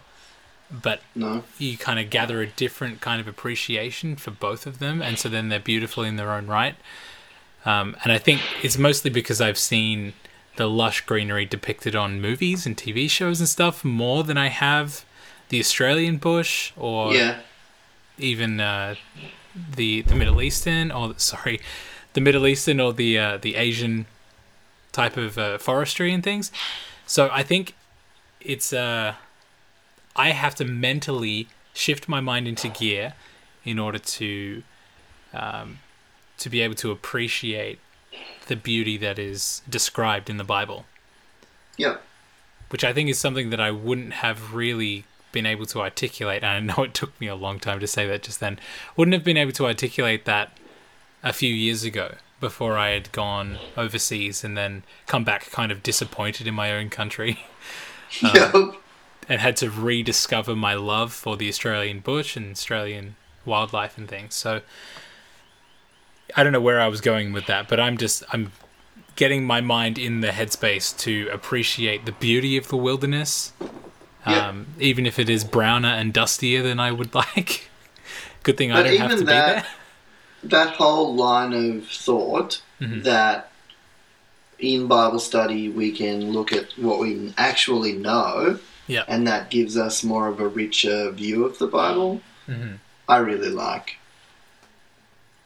[0.70, 1.42] But No.
[1.59, 5.29] you kind of gather a different kind of appreciation for both of them, and so
[5.29, 6.76] then they're beautiful in their own right.
[7.66, 10.12] Um, and I think it's mostly because I've seen
[10.57, 15.05] the lush greenery depicted on movies and TV shows and stuff more than I have
[15.48, 17.40] the Australian bush or Yeah.
[18.18, 18.94] even uh,
[19.76, 21.61] the the Middle Eastern or sorry,
[22.12, 24.07] the Middle Eastern or the uh, the Asian
[24.92, 26.53] type of uh, forestry and things.
[27.07, 27.74] So I think
[28.40, 29.14] it's uh,
[30.16, 33.14] I have to mentally shift my mind into gear
[33.64, 34.62] in order to
[35.33, 35.79] um,
[36.38, 37.79] to be able to appreciate
[38.46, 40.85] the beauty that is described in the Bible
[41.76, 41.98] Yeah.
[42.70, 46.42] which I think is something that I wouldn't have really been able to articulate.
[46.42, 48.59] And I know it took me a long time to say that just then.
[48.96, 50.50] Wouldn't have been able to articulate that
[51.22, 55.83] a few years ago before I had gone overseas and then come back kind of
[55.85, 57.44] disappointed in my own country
[58.35, 58.55] Yep.
[59.29, 64.35] and had to rediscover my love for the Australian bush and Australian wildlife and things.
[64.35, 64.61] So
[66.37, 68.53] I don't know where I was going with that, but I'm just I'm
[69.16, 73.53] getting my mind in the headspace to appreciate the beauty of the wilderness.
[74.27, 74.49] Yeah.
[74.49, 77.68] Um, even if it is browner and dustier than I would like.
[78.42, 79.66] Good thing I don't have even to that- be there.
[80.64, 83.03] that whole line of thought Mhm.
[83.05, 83.50] that
[84.61, 89.05] in Bible study we can look at what we actually know, Yeah.
[89.09, 92.20] and that gives us more of a richer view of the Bible.
[92.46, 92.75] hmm
[93.09, 93.96] I really like.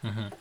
[0.03, 0.31] Mhm.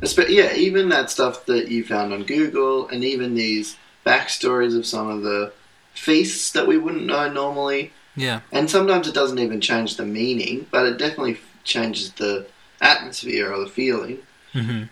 [0.00, 4.84] Espe- yeah, even that stuff that you found on Google, and even these backstories of
[4.86, 5.52] some of the
[5.94, 7.92] feasts that we wouldn't know normally.
[8.16, 8.40] Yeah.
[8.52, 12.46] And sometimes it doesn't even change the meaning, but it definitely changes the
[12.80, 14.18] atmosphere or the feeling
[14.52, 14.84] hmm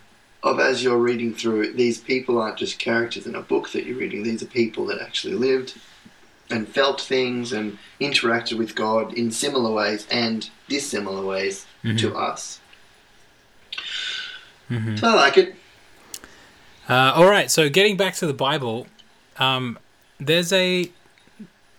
[0.43, 1.77] of as you're reading through it.
[1.77, 5.01] These people aren't just characters in a book that you're reading, these are people that
[5.01, 5.75] actually lived
[6.51, 11.99] and felt things and interacted with God in similar ways and dissimilar ways Mhm.
[11.99, 12.61] to us.
[14.69, 15.55] hmm So I like it.
[16.89, 18.87] Uh, all right, so getting back to the Bible,
[19.39, 19.79] um,
[20.21, 20.91] there's a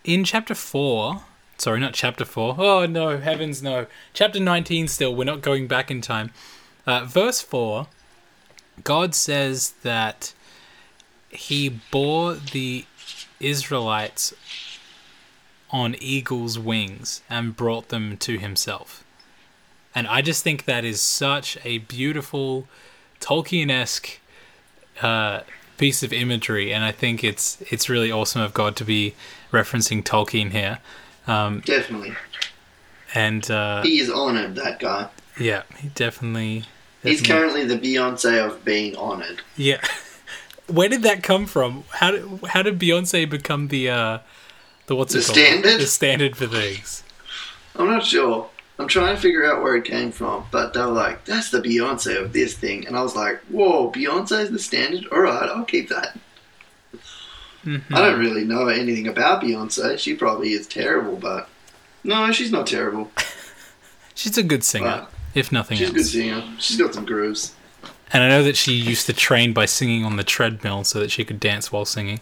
[0.03, 1.23] in chapter four.
[1.57, 2.55] sorry, not chapter 4.
[2.59, 3.87] Oh, no, heavens, no.
[4.13, 6.29] Chapter 19 still, we're not going back in time.
[6.85, 7.87] Uh, verse 4
[8.83, 10.33] God says that
[11.29, 12.85] he bore the
[13.39, 14.33] Israelites
[15.69, 19.03] on eagle's wings and brought them to himself.
[19.93, 22.67] And I just think that is such a beautiful
[23.19, 24.19] Tolkien esque
[25.01, 25.41] uh,
[25.77, 29.15] piece of imagery, and I think it's it's really awesome of God to be
[29.51, 30.79] referencing Tolkien here.
[31.27, 32.13] Um, Definitely.
[33.13, 35.09] and uh, He is honored, that guy.
[35.39, 36.63] yeah, he definitely.
[37.03, 39.41] He's definitely- currently the Beyonce of being honored.
[39.55, 39.81] Yeah.
[40.67, 41.85] Where did that come from?
[41.91, 44.19] How did how did Beyonce become the uh
[44.87, 45.37] the what's The it called?
[45.37, 45.79] standard?
[45.81, 47.03] The standard for things.
[47.75, 48.49] I'm not sure.
[48.79, 51.61] I'm trying to figure out where it came from, but they were like, that's the
[51.61, 52.85] Beyonce of this thing.
[52.85, 55.05] And I was like, whoa, Beyonce is the standard?
[55.11, 56.17] Alright, I'll keep that.
[57.65, 57.81] Mhm.
[57.91, 59.97] I don't really know anything about Beyonce.
[59.99, 61.49] She probably is terrible, but.
[62.03, 63.11] No, she's not terrible.
[64.15, 65.07] She's a good singer, Wow.
[65.37, 65.97] If nothing She's a else.
[65.97, 66.43] good singer.
[66.59, 67.53] She's got some grooves.
[68.13, 71.11] And I know that she used to train by singing on the treadmill so that
[71.11, 72.19] she could dance while singing.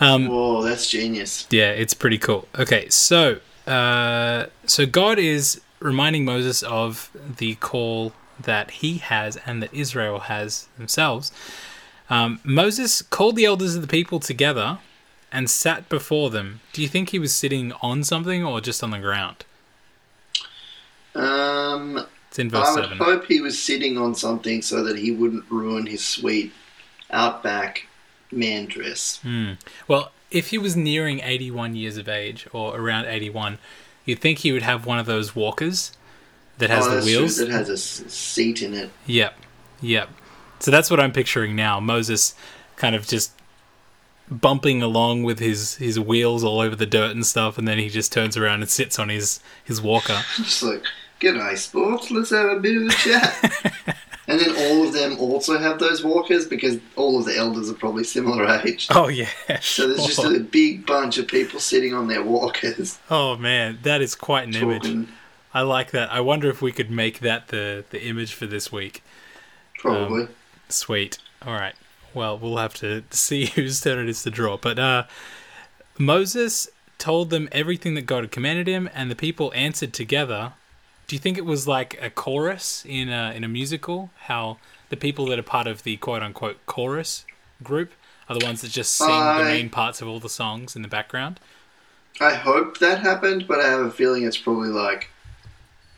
[0.00, 1.46] Um, Whoa, that's genius.
[1.50, 2.46] Yeah, it's pretty cool.
[2.56, 9.62] Okay, so uh, so God is reminding Moses of the call that he has and
[9.62, 11.32] that Israel has themselves.
[12.08, 14.78] Um, Moses called the elders of the people together
[15.32, 16.60] and sat before them.
[16.72, 19.44] Do you think he was sitting on something or just on the ground?
[21.16, 25.10] Um, It's in verse I would hope he was sitting on something so that he
[25.10, 26.52] wouldn't ruin his sweet
[27.10, 27.86] outback
[28.30, 29.20] man dress.
[29.22, 29.52] Hmm.
[29.88, 33.58] Well, if he was nearing 81 years of age or around 81,
[34.04, 35.92] you'd think he would have one of those walkers
[36.58, 37.20] that has oh, the that's true.
[37.20, 37.36] wheels.
[37.38, 38.90] That has a seat in it.
[39.06, 39.34] Yep.
[39.80, 40.10] Yep.
[40.58, 41.80] So that's what I'm picturing now.
[41.80, 42.34] Moses
[42.76, 43.32] kind of just
[44.30, 47.88] bumping along with his, his wheels all over the dirt and stuff, and then he
[47.88, 50.20] just turns around and sits on his, his walker.
[50.36, 50.82] Just like,
[51.20, 52.10] g'day, sports.
[52.10, 53.96] Let's have a bit of a chat.
[54.26, 57.74] and then all of them also have those walkers because all of the elders are
[57.74, 58.88] probably similar age.
[58.94, 59.28] Oh, yeah.
[59.60, 63.78] So there's just a big bunch of people sitting on their walkers Oh, man.
[63.82, 65.08] That is quite an image.
[65.52, 66.12] I like that.
[66.12, 69.02] I wonder if we could make that the, the image for this week.
[69.78, 70.28] Probably.
[70.68, 71.18] Sweet.
[71.42, 71.74] All right.
[72.12, 74.56] Well, we'll have to see whose turn it is to draw.
[74.56, 75.04] But uh,
[75.98, 80.52] Moses told them everything that God had commanded him, and the people answered together.
[81.06, 84.10] Do you think it was like a chorus in a, in a musical?
[84.22, 87.24] How the people that are part of the quote unquote chorus
[87.62, 87.92] group
[88.28, 90.88] are the ones that just sing the main parts of all the songs in the
[90.88, 91.38] background?
[92.20, 95.10] I hope that happened, but I have a feeling it's probably like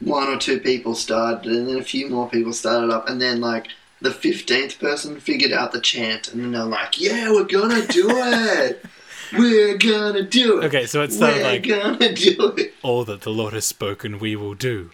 [0.00, 3.40] one or two people started, and then a few more people started up, and then
[3.40, 3.68] like
[4.00, 8.08] the fifteenth person figured out the chant, and then they're like, "Yeah, we're gonna do
[8.10, 8.84] it.
[9.32, 10.66] we're gonna do it.
[10.66, 14.36] Okay, so it's we're like gonna do it." all that the Lord has spoken, we
[14.36, 14.90] will do.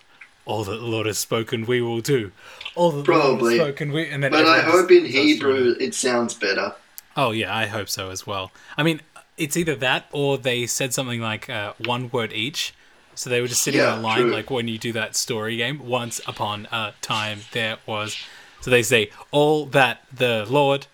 [0.47, 2.33] All that the Lord has spoken, we will do.
[2.75, 3.59] All that the Lord Probably.
[3.59, 4.09] has spoken, we.
[4.09, 5.29] And then But I hope in starts doing it.
[5.29, 6.75] Hebrew it sounds better.
[7.17, 8.51] Oh yeah, I hope so as well.
[8.77, 9.01] I mean,
[9.39, 12.75] it's either that or they said something like uh, one word each.
[13.17, 14.33] So they were just sitting Yeah, in a line, true.
[14.33, 15.87] like when you do that story game.
[15.87, 18.17] Once upon a time, there was.
[18.61, 20.87] So they say all that the Lord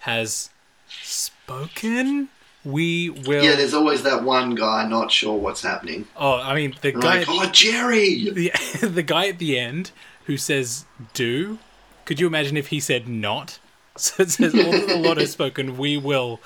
[0.00, 0.50] has
[0.88, 2.28] spoken.
[2.68, 3.42] We will.
[3.42, 6.06] Yeah, there's always that one guy not sure what's happening.
[6.16, 7.18] oh, I mean the And guy.
[7.20, 8.28] like, oh, Jerry!
[8.30, 8.50] the,
[8.86, 9.90] the guy at the end
[10.26, 11.58] who says do
[12.04, 13.58] could you imagine if he said not
[13.96, 16.40] so it says all the lord has spoken we will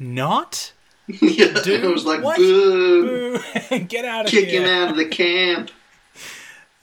[0.00, 0.72] not
[1.06, 2.36] yeah, Dude, it was like, what?
[2.38, 3.38] boo!
[3.70, 3.78] Boo!
[3.80, 5.70] get out of Kick here Kick him out of the camp.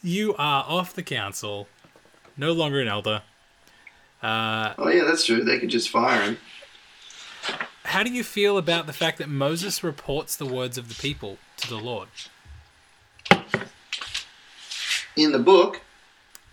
[0.01, 1.67] you are off the council
[2.37, 3.23] no longer an elder
[4.21, 5.43] uh, Oh yeah, that's true.
[5.45, 6.37] They could just fire him.
[7.89, 11.37] How do you feel about the fact that moses reports the words of the people
[11.57, 12.09] to the lord
[15.15, 15.81] In the book,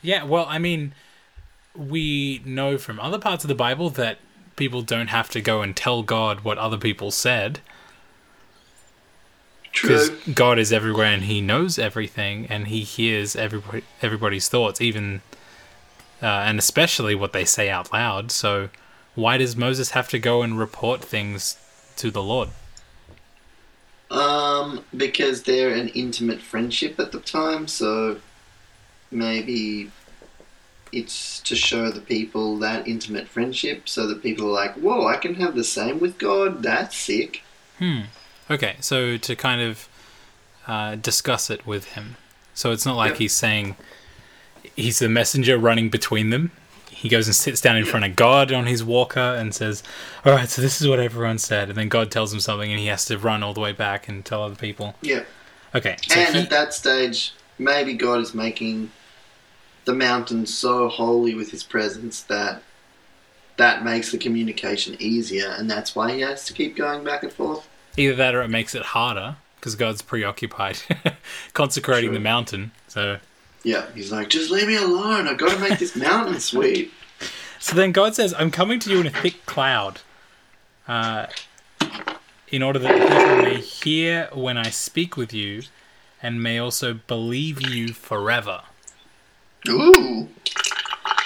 [0.03, 0.95] yeah well i mean
[1.75, 4.19] we know from other parts of the bible that
[4.57, 7.61] people don't have to go and tell god what other people said
[9.83, 10.11] because.
[10.33, 15.21] God is everywhere and He knows everything and He hears everybody everybody's thoughts, even
[16.23, 18.31] uh, and especially what they say out loud.
[18.31, 18.71] So,
[19.17, 21.57] why does Moses have to go and report things
[21.97, 22.51] to the Lord?
[24.11, 28.21] Um, because they're an intimate friendship at the time, so
[29.11, 29.91] maybe
[30.93, 35.17] it's to show the people that intimate friendship, so that people are like, "Whoa, I
[35.17, 36.63] can have the same with God.
[36.63, 37.43] That's sick."
[37.81, 38.03] Hmm.
[38.49, 39.89] Okay, so to kind of
[40.69, 42.17] uh, discuss it with him.
[42.55, 43.19] So it's not like Yeah.
[43.19, 43.77] he's saying
[44.77, 46.53] he's the messenger running between them.
[46.97, 49.83] He goes and sits down in front of God on his walker and says,
[50.25, 52.81] "All right, so this is what everyone said," and then God tells him something, and
[52.81, 54.95] he has to run all the way back and tell other people.
[55.03, 55.25] Yeah,
[55.75, 58.91] Okay, so and he, at that stage, maybe God is making
[59.85, 62.63] the mountain so holy with his presence that
[63.59, 67.33] that makes the communication easier, and that's why he has to keep going back and
[67.33, 67.69] forth.
[67.97, 70.79] either that or it makes it harder because God's preoccupied
[71.53, 72.19] consecrating True.
[72.19, 72.73] the mountain.
[72.89, 73.19] So,
[73.67, 75.27] Yeah, he's like, just leave me alone.
[75.27, 76.93] I've got to make this mountain sweet.
[77.59, 80.03] so then God says, "I'm coming to you in a thick cloud,
[80.87, 81.27] uh,
[82.47, 85.65] in order that people may hear when I speak with you,
[86.23, 88.63] and may also believe you forever."
[89.69, 90.29] Ooh,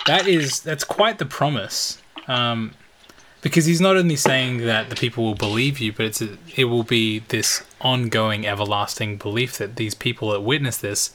[0.07, 2.01] That is that's quite the promise.
[2.26, 2.72] Um,
[3.43, 6.64] because he's not only saying that the people will believe you, but it's a, it
[6.64, 11.11] will be this ongoing, everlasting belief that these people that witness this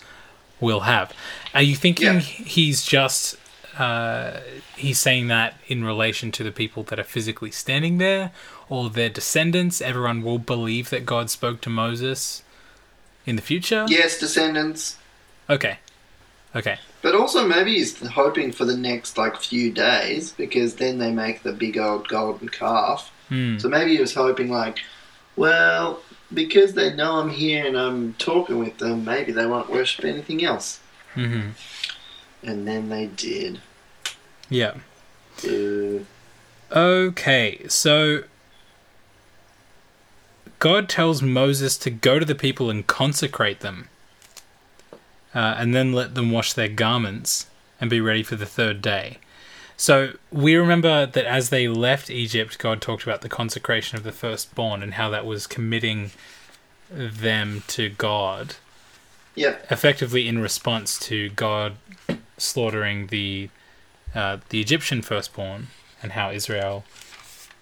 [0.61, 1.13] will have.
[1.53, 2.19] Are you thinking Yeah.
[2.19, 3.37] he's just
[3.77, 4.39] uh,
[4.77, 8.31] he's saying that in relation to the people that are physically standing there,
[8.69, 9.81] or their descendants?
[9.81, 12.41] Everyone will believe that God spoke to Moses
[13.25, 13.85] in the future.
[13.89, 14.97] yes, descendants.
[15.49, 15.77] Okay.
[16.55, 16.77] Okay.
[17.01, 21.43] But also maybe he's hoping for the next like few days because then they make
[21.43, 23.11] the big old golden calf.
[23.27, 23.57] Hmm.
[23.57, 24.79] So maybe he was hoping like,
[25.35, 25.99] well,
[26.33, 30.43] because they know I'm here and I'm talking with them, maybe they won't worship anything
[30.43, 30.79] else.
[31.13, 31.49] hmm
[32.43, 33.59] And then they did.
[34.49, 34.75] Yeah.
[35.43, 36.03] Uh,
[36.71, 38.23] Okay, so
[40.59, 43.87] God tells Moses to go to the people and consecrate them,
[45.33, 47.47] uh, and then let them wash their garments
[47.79, 49.19] and be ready for the third day.
[49.77, 54.11] So we remember that as they left Egypt, God talked about the consecration of the
[54.11, 56.11] firstborn and how that was committing
[56.89, 58.55] them to God,
[59.35, 61.75] yeah, effectively in response to God
[62.37, 63.49] slaughtering the
[64.13, 65.67] uh, the Egyptian firstborn,
[66.01, 66.85] and how Israel,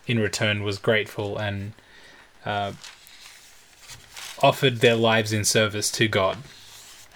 [0.06, 1.74] in return, was grateful and
[2.46, 2.74] uh,
[4.42, 6.38] offered their lives in service to God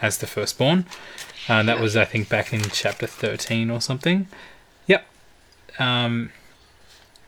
[0.01, 0.85] as the firstborn.
[1.47, 4.27] Uh, that was, I think, back in chapter thirteen or something.
[5.79, 6.31] Um,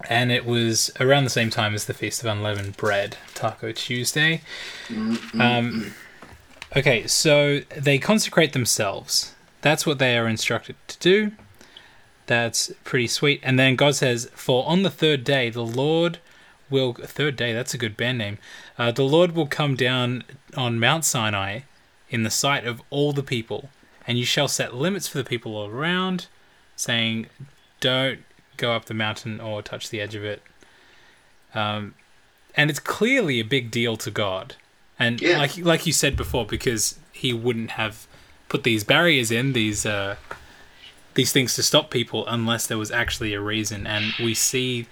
[0.08, 4.42] and it was around the same time as the Feast of Unleavened Bread, Taco Tuesday.
[5.40, 5.94] Um,
[6.76, 9.36] okay, so they consecrate themselves.
[9.62, 11.32] That's what they are instructed to do.
[12.28, 13.42] That's pretty sweet.
[13.44, 16.20] And then God says, For on the third day, the Lord
[16.70, 16.94] will.
[16.94, 18.38] Third day, that's a good band name.
[18.78, 20.24] Uh, the Lord will come down
[20.56, 21.62] on Mount Sinai
[22.10, 23.70] in the sight of all the people,
[24.08, 26.28] and you shall set limits for the people all around,
[26.76, 27.28] saying,
[27.80, 28.20] Don't
[28.60, 30.42] go up the mountain or touch the edge of it.
[31.56, 31.96] Um,
[32.56, 34.56] and it's clearly a big deal to God.
[35.00, 35.38] And Yeah.
[35.38, 38.06] like like you said before, because he wouldn't have
[38.50, 40.16] put these barriers in these uh,
[41.16, 43.88] these things to stop people unless there was actually a reason.
[43.88, 44.88] And we see,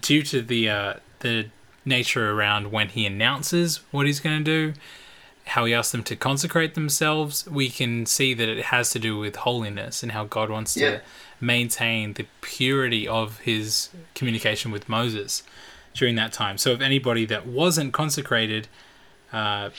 [0.00, 1.46] due to the uh, the
[1.84, 4.78] nature around when he announces what he's going to do,
[5.46, 9.16] how he asks them to consecrate themselves, we can see that it has to do
[9.18, 10.90] with holiness and how God wants Yeah.
[10.96, 11.00] to
[11.40, 15.42] maintain the purity of his communication with Moses
[15.94, 16.58] during that time.
[16.58, 18.68] So if anybody that wasn't consecrated
[19.32, 19.70] uh,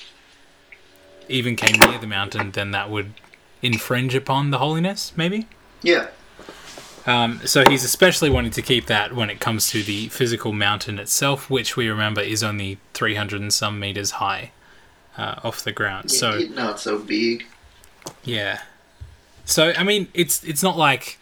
[1.30, 3.14] even came near the mountain, then that would
[3.62, 5.48] infringe upon the holiness, maybe.
[5.82, 6.08] yeah,
[7.06, 11.00] Um, so he's especially wanting to keep that when it comes to the physical mountain
[11.00, 14.52] itself, which we remember is only 300 and some meters high
[15.18, 16.12] uh, off the ground.
[16.12, 17.46] yeah, So not so big.
[18.24, 18.62] yeah.
[19.46, 21.18] So I mean, it's it's not like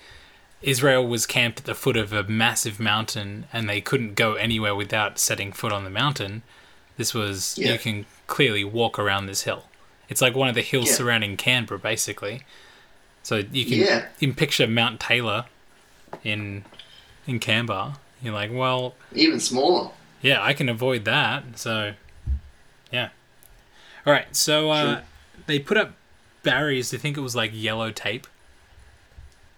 [0.61, 4.73] Israel was camped at the foot of a massive mountain and they couldn't go anywhere
[4.75, 6.41] without setting foot on the mountain.
[6.97, 7.73] This was Yeah.
[7.73, 9.65] you can clearly walk around this hill.
[10.09, 10.95] It's like one of the hills Yeah.
[10.95, 12.41] surrounding Canberra, basically.
[13.21, 14.05] So you can Yeah.
[14.19, 15.45] you can picture Mount Taylor
[16.23, 16.65] in
[17.27, 17.99] in Canberra.
[18.21, 19.91] You're like, well, Even smaller.
[20.21, 21.43] yeah, I can avoid that.
[21.59, 21.93] So,
[22.91, 23.09] yeah.
[24.05, 24.33] All right.
[24.35, 25.03] So uh, Sure.
[25.47, 25.93] they put up
[26.43, 26.93] barriers.
[26.93, 28.27] I think it was like yellow tape.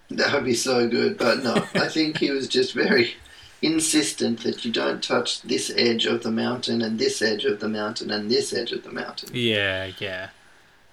[0.10, 1.56] That would be so good, but no.
[1.76, 3.16] I think he was just very
[3.62, 7.68] insistent that you don't touch this edge of the mountain and this edge of the
[7.68, 9.30] mountain and this edge of the mountain.
[9.34, 10.30] Yeah, yeah,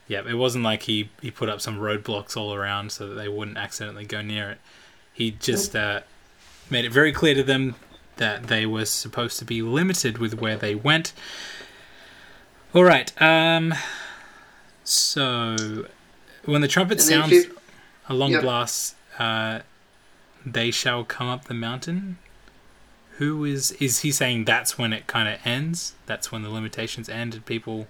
[0.08, 0.22] yeah.
[0.28, 3.56] It wasn't like he he put up some roadblocks all around so that they wouldn't
[3.58, 4.58] accidentally go near it.
[5.12, 6.00] He just uh,
[6.70, 7.76] made it very clear to them
[8.16, 11.12] that they were supposed to be limited with where they went.
[12.74, 13.12] All right.
[13.22, 13.74] Um.
[14.82, 15.86] So,
[16.44, 17.46] when the trumpet sounds
[18.08, 18.42] a long Yep.
[18.42, 19.60] blast, uh,
[20.44, 22.18] they shall come up the mountain.
[23.18, 25.94] Who is is he saying that's when it kind of ends?
[26.06, 27.86] That's when the limitations end and people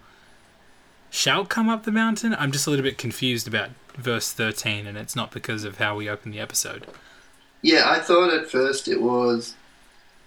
[1.10, 2.34] shall come up the mountain?
[2.38, 5.96] I'm just a little bit confused about verse 13 and it's not because of how
[5.96, 6.86] we open the episode.
[7.62, 9.54] Yeah, I thought at first it was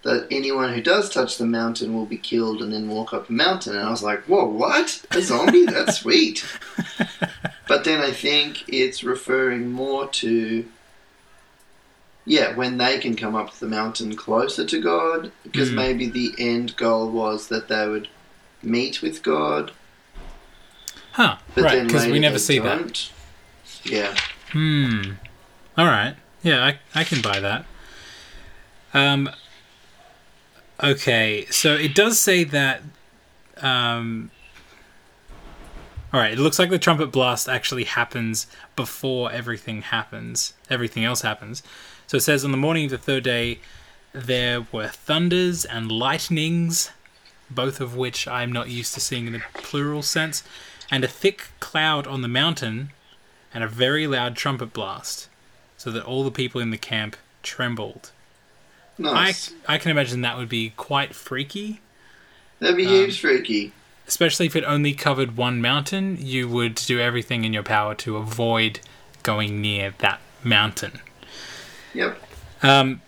[0.08, 3.34] that anyone who does touch the mountain will be killed and then walk up the
[3.34, 3.76] mountain.
[3.76, 5.06] And I was like, whoa, what?
[5.12, 5.66] A zombie?
[5.66, 6.46] That's sweet.
[7.68, 10.66] but then I think it's referring more to,
[12.26, 15.76] yeah, when they can come up the mountain closer to God, because Mm.
[15.76, 18.08] maybe the end goal was that they would
[18.64, 19.72] meet with God.
[21.12, 21.38] Huh.
[21.56, 22.78] But right, because we never see that.
[22.80, 23.12] don't.
[23.84, 24.16] Yeah.
[24.52, 25.14] Hmm.
[25.78, 26.16] All right.
[26.44, 27.66] Yeah, I, I can buy that.
[28.94, 29.30] Um.
[30.82, 32.82] Okay, so it does say that.
[33.58, 34.32] Um.
[36.14, 36.34] All right.
[36.34, 40.54] It looks like the trumpet blast actually happens before everything happens.
[40.70, 41.64] Everything else happens.
[42.06, 43.60] So it says on the morning of the third day,
[44.14, 46.92] there were thunders and lightnings,
[47.50, 50.44] both of which I'm not used to seeing in the plural sense,
[50.90, 52.92] and a thick cloud on the mountain
[53.54, 55.28] and a very loud trumpet blast,
[55.78, 58.12] so that all the people in the camp trembled.
[59.00, 59.54] I, Nice.
[59.68, 61.82] I can imagine that would be quite freaky,
[62.60, 63.72] That'd be um, freaky.
[64.08, 66.18] especially if it only covered one mountain.
[66.20, 68.80] You would do everything in your power to avoid
[69.24, 71.00] going near that mountain.
[71.94, 72.18] Yep.
[72.64, 73.02] Um,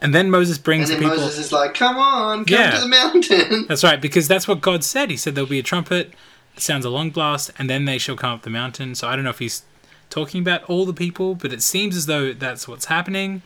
[0.00, 1.16] and then Moses And brings then the people.
[1.24, 2.70] Moses is like, come on, come Yeah.
[2.72, 3.66] to the mountain.
[3.66, 5.10] That's right, because that's what God said.
[5.10, 6.12] He said there'll be a trumpet,
[6.56, 8.94] sounds a long blast, and then they shall come up the mountain.
[8.94, 9.62] So I don't know if he's
[10.10, 13.42] talking about all the people, but it seems as though that's what's happening.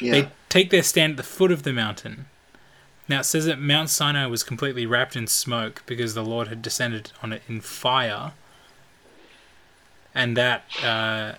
[0.00, 0.12] Yeah.
[0.12, 2.26] They take their stand at the foot of the mountain.
[3.08, 6.62] Now it says that Mount Sinai was completely wrapped in smoke because the Lord had
[6.62, 8.32] descended on it in fire,
[10.14, 11.32] and that uh,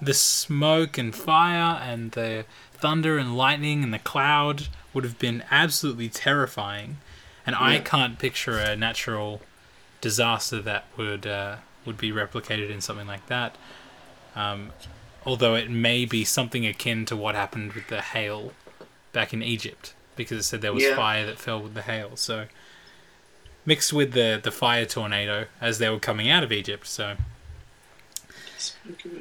[0.00, 5.44] the smoke and fire and the thunder and lightning and the cloud would have been
[5.50, 6.98] absolutely terrifying.
[7.46, 9.40] And I can't picture a natural
[10.00, 13.56] disaster that would uh, would be replicated in something like that.
[14.36, 14.72] Um,
[15.24, 18.52] although it may be something akin to what happened with the hail
[19.12, 20.96] back in Egypt, because it said there was Yeah.
[20.96, 22.16] fire that fell with the hail.
[22.16, 22.46] So
[23.64, 26.86] mixed with the the fire tornado as they were coming out of Egypt.
[26.86, 27.16] So
[28.58, 29.12] Smoke of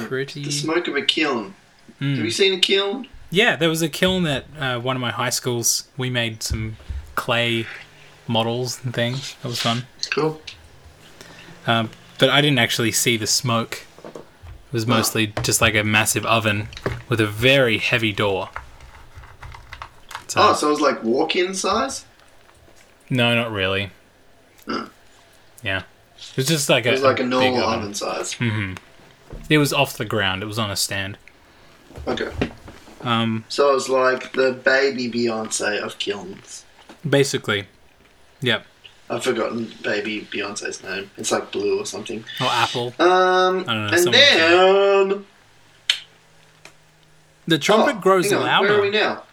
[0.00, 0.44] a- pretty.
[0.44, 1.54] The smoke of a kiln.
[2.00, 2.16] Mm.
[2.16, 3.08] Have you seen a kiln?
[3.30, 5.84] Yeah, there was a kiln at uh, one of my high schools.
[5.96, 6.76] We made some
[7.14, 7.66] clay
[8.26, 9.34] models and things.
[9.42, 9.86] That was fun.
[10.10, 10.40] Cool.
[11.66, 13.86] Um, but I didn't actually see the smoke.
[14.70, 16.68] It was mostly just like a massive oven
[17.08, 18.50] with a very heavy door.
[20.28, 22.04] So, Oh, so it was like walk-in size?
[23.08, 23.90] no, not really.
[24.68, 24.86] Huh.
[25.64, 25.82] Yeah,
[26.16, 28.34] it was just like It a was like a big normal oven size.
[28.34, 28.74] hmm
[29.48, 30.42] It was off the ground.
[30.44, 31.18] It was on a stand.
[32.06, 32.30] Okay.
[33.00, 36.64] Um, So it was like the baby Beyonce of kilns.
[37.08, 37.66] basically,
[38.40, 38.64] yep.
[39.10, 41.10] I've forgotten baby Beyonce's name.
[41.16, 42.24] It's like blue or something.
[42.40, 42.94] Or apple.
[42.98, 45.24] Um, I don't know, and then
[47.46, 48.68] The trumpet Oh, grows on, louder.
[48.68, 49.24] Where are we now?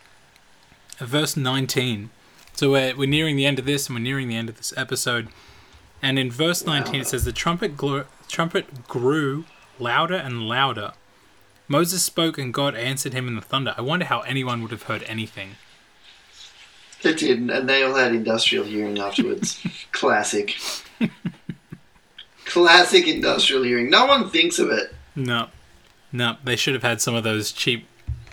[0.98, 2.10] verse 19.
[2.54, 4.74] So we're, we're nearing the end of this, and we're nearing the end of this
[4.76, 5.28] episode.
[6.02, 9.46] And in verse 19, it says, The trumpet, gl- trumpet grew
[9.78, 10.94] louder and louder.
[11.68, 13.76] Moses spoke, and God answered him in the thunder.
[13.78, 15.52] I wonder how anyone would have heard anything.
[17.04, 19.62] They didn't, and they all had industrial hearing afterwards.
[19.92, 20.56] Classic.
[22.46, 23.90] Classic industrial hearing.
[23.90, 24.94] No one thinks of it.
[25.16, 25.48] No.
[26.12, 27.88] No, they should have had some of those cheap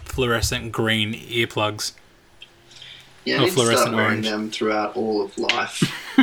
[0.05, 1.93] fluorescent green earplugs.
[3.25, 4.27] Yeah, need to start fluorescent wearing orange.
[4.27, 5.83] them throughout all of life.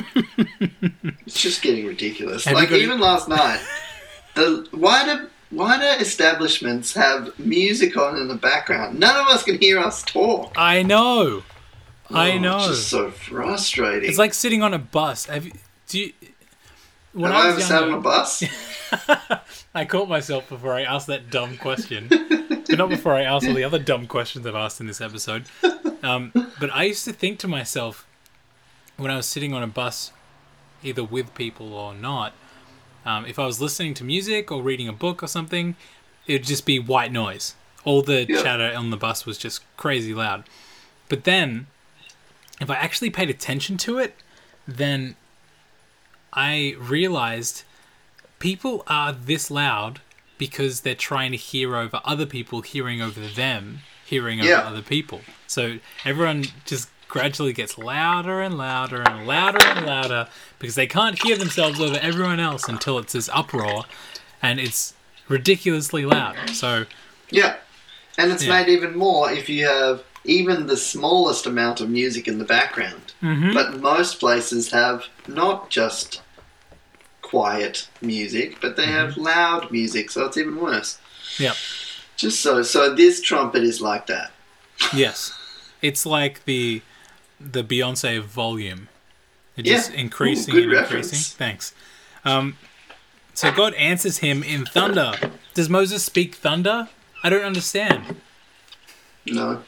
[1.26, 2.46] it's just getting ridiculous.
[2.46, 3.60] Have like even last night,
[4.36, 9.00] the why do why do establishments have music on in the background?
[9.00, 10.54] None of us can hear us talk.
[10.56, 11.44] I know.
[12.14, 12.58] I Oh, know.
[12.58, 14.10] It's just so frustrating.
[14.10, 15.26] It's like sitting on a bus.
[15.26, 15.52] Have you,
[15.88, 16.14] do you,
[17.14, 18.44] when have I, I ever was sat on a bus?
[19.76, 22.08] I caught myself before I asked that dumb question.
[22.10, 25.46] but not before I asked all the other dumb questions I've asked in this episode.
[26.04, 28.06] Um, but I used to think to myself
[28.98, 30.12] when I was sitting on a bus,
[30.84, 32.34] either with people or not,
[33.06, 35.76] um, if I was listening to music or reading a book or something,
[36.28, 37.56] it would just be white noise.
[37.84, 38.42] All the Yeah.
[38.44, 40.44] chatter on the bus was just crazy loud.
[41.10, 41.68] But then,
[42.62, 44.16] if I actually paid attention to it,
[44.68, 45.16] then
[46.32, 47.64] I realized
[48.40, 50.00] people are this loud
[50.38, 55.22] because they're trying to hear over other people hearing over them hearing over other people.
[55.48, 60.28] So everyone just gradually gets louder and louder and louder and louder
[60.60, 63.86] because they can't hear themselves over everyone else until it's this uproar
[64.42, 64.94] and it's
[65.30, 66.50] ridiculously loud.
[66.50, 66.86] So
[67.30, 67.56] yeah,
[68.18, 68.64] and it's Yeah.
[68.64, 73.14] made even more if you have even the smallest amount of music in the background.
[73.22, 73.54] mhm.
[73.54, 76.22] But most places have not just
[77.22, 80.98] quiet music, but they have loud music, so it's even worse.
[81.40, 81.56] Yep.
[82.18, 84.32] Just so, so this trumpet is like that.
[84.94, 85.34] yes.
[85.82, 86.82] It's like the
[87.40, 88.88] the Beyonce volume.
[89.58, 89.78] It's Yeah.
[89.78, 91.18] just increasing Ooh, and increasing.
[91.38, 91.74] Thanks.
[92.24, 92.56] Um,
[93.34, 95.14] so God answers him in thunder.
[95.56, 96.90] Does Moses speak thunder?
[97.24, 98.18] I don't understand.
[99.26, 99.64] No.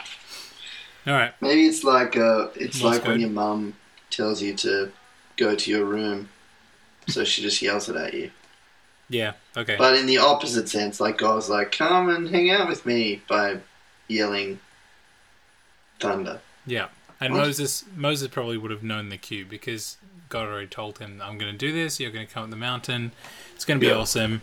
[1.05, 1.33] All right.
[1.41, 3.75] Maybe it's like uh, it's like when your mum
[4.09, 4.91] tells you to
[5.37, 6.29] go to your room,
[7.07, 8.31] so she just yells it at you.
[9.09, 9.33] Yeah.
[9.57, 9.75] Okay.
[9.77, 13.57] But in the opposite sense, like God's like, "Come and hang out with me" by
[14.07, 14.59] yelling
[15.99, 16.39] thunder.
[16.65, 16.87] Yeah.
[17.19, 17.45] And What?
[17.47, 19.97] Moses Moses probably would have known the cue because
[20.29, 21.99] God already told him, "I'm going to do this.
[21.99, 23.11] You're going to come up the mountain.
[23.55, 23.97] It's going to be Yeah.
[23.99, 24.41] awesome.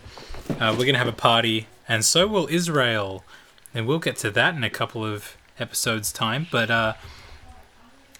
[0.49, 3.23] Uh, we're going to have a party, and so will Israel."
[3.73, 6.47] And we'll get to that in a couple of episodes' time.
[6.51, 6.93] But uh,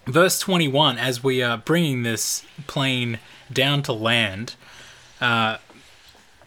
[0.05, 3.19] verse 21, as we are bringing this plane
[3.51, 4.55] down to land,
[5.19, 5.57] uh,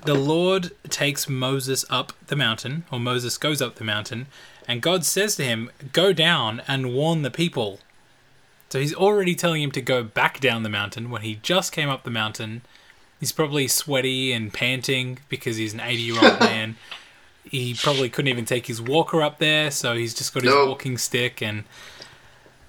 [0.04, 4.26] the Lord takes Moses up the mountain, or Moses goes up the mountain,
[4.68, 7.80] and God says to him, Go down and warn the people.
[8.68, 11.88] So he's already telling him to go back down the mountain when he just came
[11.88, 12.62] up the mountain.
[13.20, 16.76] He's probably sweaty and panting because he's an 80 year old man.
[17.50, 20.68] He probably couldn't even take his walker up there, so he's just got his Nope.
[20.68, 21.42] walking stick.
[21.42, 21.64] And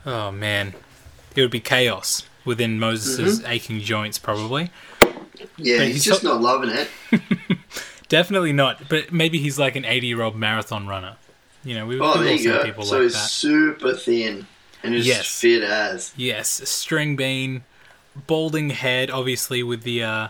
[0.05, 0.73] oh man,
[1.35, 4.69] it would be chaos within Moses' aching joints, probably.
[5.57, 6.89] Yeah, he's, he's just so- not loving it.
[8.07, 11.15] Definitely not, but maybe he's like an 80 year old marathon runner.
[11.63, 12.63] You know, we, Oh, we've there all you seen go.
[12.63, 13.29] people So like he's that.
[13.29, 14.45] super thin
[14.83, 15.39] and just Yes.
[15.41, 16.13] fit as.
[16.15, 17.63] Yes, string bean,
[18.27, 20.27] balding head, obviously with the uh,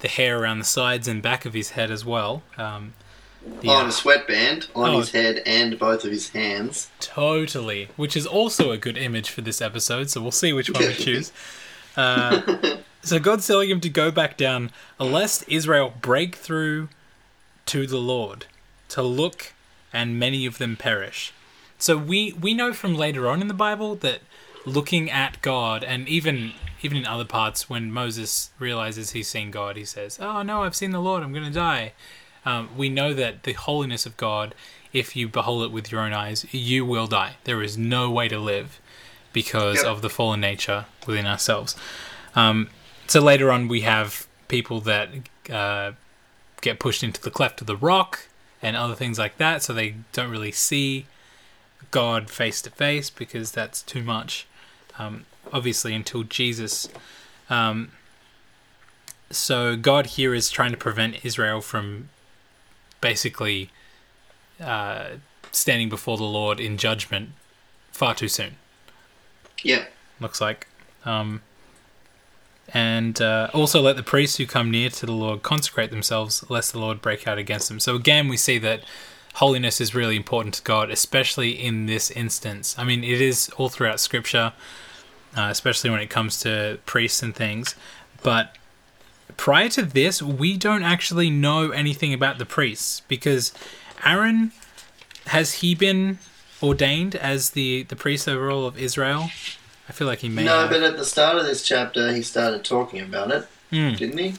[0.00, 2.42] the hair around the sides and back of his head as well.
[2.58, 2.92] Um,
[3.66, 4.98] uh, a sweatband on Oh.
[4.98, 6.88] his head and both of his hands.
[7.00, 10.10] totally, which is also a good image for this episode.
[10.10, 11.32] So we'll see which one we choose.
[11.96, 16.88] Uh, so God's telling him to go back down, lest Israel break through
[17.66, 18.46] to the Lord
[18.90, 19.52] to look,
[19.92, 21.32] and many of them perish.
[21.78, 24.20] So we we know from later on in the Bible that
[24.64, 29.76] looking at God, and even even in other parts, when Moses realizes he's seen God,
[29.76, 31.22] he says, "Oh no, I've seen the Lord.
[31.22, 31.92] I'm going to die."
[32.46, 34.54] Um, we know that the holiness of God,
[34.92, 37.36] if you behold it with your own eyes, you will die.
[37.44, 38.80] There is no way to live
[39.32, 39.86] because Yep.
[39.86, 41.76] of the fallen nature within ourselves.
[42.34, 42.70] Um,
[43.06, 45.08] so later on, we have people that
[45.50, 45.92] uh,
[46.62, 48.28] get pushed into the cleft of the rock
[48.62, 51.06] and other things like that, so they don't really see
[51.90, 54.46] God face to face because that's too much.
[54.98, 56.88] Um, obviously, until Jesus.
[57.50, 57.90] Um,
[59.30, 62.08] so God here is trying to prevent Israel from
[63.00, 63.70] basically
[64.60, 65.08] uh,
[65.52, 67.30] standing before the Lord in judgment
[67.92, 68.56] far too soon
[69.62, 69.84] Yeah.
[70.20, 70.66] looks like.
[71.04, 71.42] Um,
[72.74, 76.72] and uh, also let the priests who come near to the Lord consecrate themselves, lest
[76.72, 77.78] the Lord break out against them.
[77.78, 78.82] So again, we see that
[79.34, 82.74] holiness is really important to God, especially in this instance.
[82.76, 84.52] I mean, it is all throughout Scripture,
[85.36, 87.76] uh, especially when it comes to priests and things.
[88.22, 88.56] But
[89.36, 93.52] prior to this, we don't actually know anything about the priests because
[94.04, 94.52] Aaron
[95.26, 96.18] has he been
[96.62, 99.30] ordained as the the priest over all of Israel?
[99.88, 100.44] I feel like he may.
[100.44, 100.70] No, have.
[100.70, 104.34] but at the start of this chapter, he started talking about it, Mm, didn't he?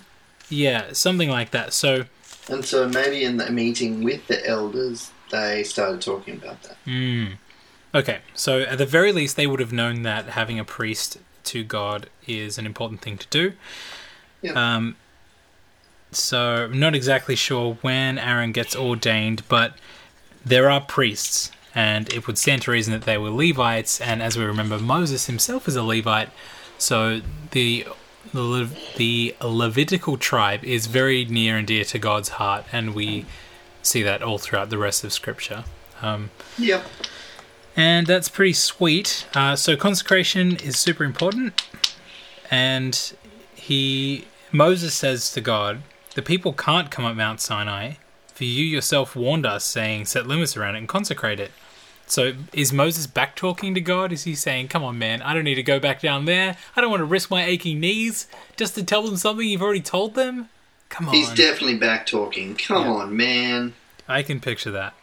[0.49, 1.73] yeah, something like that.
[1.73, 2.05] So,
[2.49, 6.77] And so maybe in the meeting with the elders, they started talking about that.
[6.85, 7.33] mm,
[7.93, 8.19] okay.
[8.33, 12.09] So at the very least, they would have known that having a priest to God
[12.25, 13.53] is an important thing to do.
[14.41, 14.51] Yeah.
[14.75, 14.95] Um.
[16.11, 19.73] So I'm not exactly sure when Aaron gets ordained, but
[20.45, 23.99] there are priests, and it would stand to reason that they were Levites.
[23.99, 26.29] And as we remember, Moses himself is a Levite,
[26.77, 27.21] so
[27.51, 27.85] the
[28.33, 33.25] the, Le- the Levitical tribe is very near and dear to God's heart, and we
[33.81, 35.63] see that all throughout the rest of Scripture.
[36.01, 36.85] Um, Yep.
[37.75, 39.25] and that's pretty sweet.
[39.33, 41.61] Uh, so consecration is super important,
[42.51, 43.13] and
[43.67, 45.81] he Moses says to God,
[46.15, 47.95] "The people can't come up Mount Sinai,
[48.33, 51.51] for you yourself warned us, saying, set limits around it and consecrate it."
[52.09, 54.13] So is Moses back talking to God?
[54.13, 56.55] Is he saying, "Come on, man, I don't need to go back down there.
[56.75, 59.81] I don't want to risk my aching knees just to tell them something you've already
[59.81, 60.47] told them"?
[60.89, 62.55] Come on, He's definitely back talking.
[62.55, 62.91] Come Yeah.
[62.93, 63.73] on, man.
[64.07, 64.93] I can picture that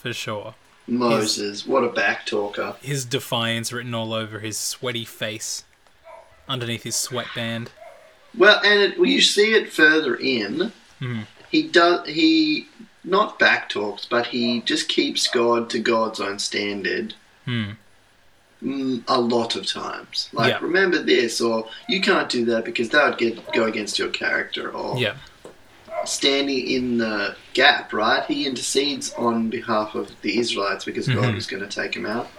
[0.00, 0.54] for sure.
[0.86, 2.76] Moses, what a back talker.
[2.80, 5.64] his defiance written all over his sweaty face
[6.48, 7.70] underneath his sweatband.
[8.36, 10.72] Well, and it, well, you see it further in.
[11.00, 11.26] Mhm.
[11.50, 12.06] He does.
[12.08, 12.68] He
[13.04, 17.14] not back talks, but he just keeps God to God's own standard.
[17.48, 20.58] Mm, a lot of times, like Yeah.
[20.60, 24.70] remember this, or you can't do that because that would get go against your character,
[24.70, 25.14] or Yeah.
[26.04, 28.24] standing in the gap, right?
[28.26, 31.34] He intercedes on behalf of the Israelites because God Mhm.
[31.34, 32.30] was going to take him out.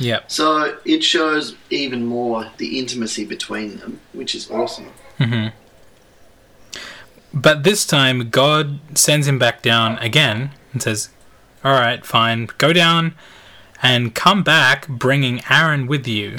[0.00, 0.24] Yep.
[0.30, 4.90] So it shows even more the intimacy between them, which is awesome.
[5.20, 5.48] Hmm
[7.32, 11.10] But this time, God sends him back down again and says,
[11.62, 13.14] All right, fine, go down
[13.82, 16.38] and come back bringing Aaron with you.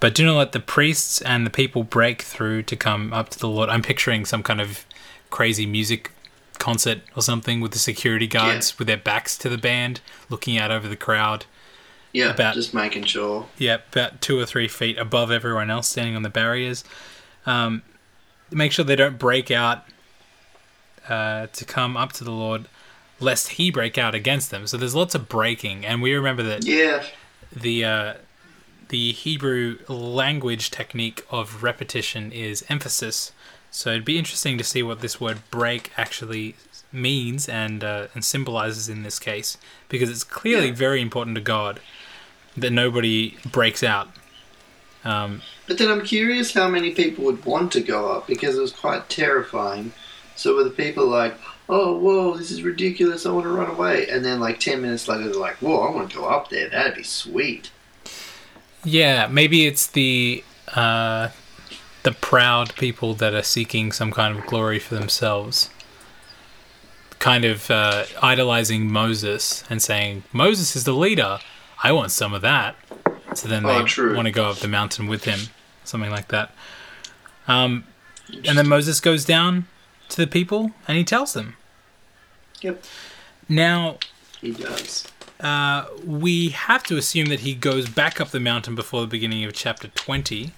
[0.00, 3.38] But do not let the priests and the people break through to come up to
[3.38, 3.68] the Lord.
[3.68, 4.84] I'm picturing some kind of
[5.30, 6.10] crazy music
[6.58, 10.70] concert or something with the security guards with their backs to the band, looking out
[10.70, 11.46] over the crowd.
[12.12, 13.48] Yeah, About- just making sure.
[13.58, 16.84] Yeah, about two or three feet above everyone else standing on the barriers.
[17.46, 17.82] Um,
[18.52, 19.84] make sure they don't break out
[21.08, 22.66] uh, to come up to the Lord,
[23.20, 24.66] lest He break out against them.
[24.66, 27.04] So there's lots of breaking, and we remember that Yeah,
[27.54, 28.14] the uh,
[28.88, 33.32] the Hebrew language technique of repetition is emphasis.
[33.70, 36.56] So it'd be interesting to see what this word "break" actually
[36.92, 39.56] means and uh, and symbolizes in this case,
[39.88, 40.74] because it's clearly Yeah.
[40.74, 41.80] very important to God
[42.56, 44.08] that nobody breaks out.
[45.04, 48.60] Um, but then I'm curious how many people would want to go up because it
[48.60, 49.92] was quite terrifying.
[50.34, 51.34] So were the people like,
[51.68, 53.26] "Oh, whoa, this is ridiculous!
[53.26, 55.94] I want to run away," and then like ten minutes later, they're like, "Whoa, I
[55.94, 56.68] want to go up there.
[56.68, 57.70] That'd be sweet."
[58.84, 60.42] yeah, maybe it's the
[60.74, 61.28] uh,
[62.02, 65.70] the proud people that are seeking some kind of glory for themselves.
[67.18, 71.38] Kind of uh, idolizing Moses and saying, Moses is the leader.
[71.84, 72.74] I want some of that.
[73.34, 74.14] So then Oh, they true.
[74.14, 75.40] want to go up the mountain with him.
[75.84, 76.52] Something like that.
[77.48, 77.84] Um,
[78.46, 79.66] and then Moses goes down
[80.10, 81.56] to the people and he tells them.
[82.60, 82.84] Yep,
[83.48, 83.98] Now,
[84.40, 85.06] he does.
[85.40, 89.42] uh, we have to assume that he goes back up the mountain before the beginning
[89.44, 90.52] of chapter 20.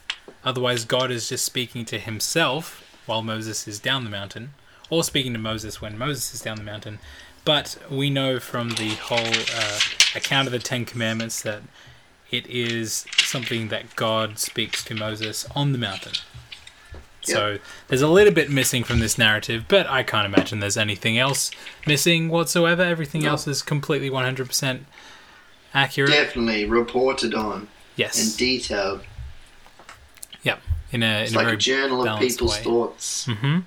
[0.45, 4.53] Otherwise, God is just speaking to himself while Moses is down the mountain,
[4.91, 6.99] or speaking to Moses when Moses is down the mountain.
[7.47, 9.79] But we know from the whole uh,
[10.15, 11.63] account of the Ten Commandments that
[12.37, 16.13] it is something that God speaks to Moses on the mountain.
[17.23, 17.59] So
[17.89, 21.51] there's a little bit missing from this narrative, but I can't imagine there's anything else
[21.87, 22.83] missing whatsoever.
[22.83, 23.31] Everything No.
[23.31, 24.81] else is completely 100%
[25.73, 26.11] accurate.
[26.11, 28.37] Definitely reported on and yes.
[28.37, 29.01] detailed.
[30.43, 30.61] Yep.
[30.93, 32.63] In a, It's in a like very a journal of people's way.
[32.63, 33.25] thoughts.
[33.27, 33.61] hmm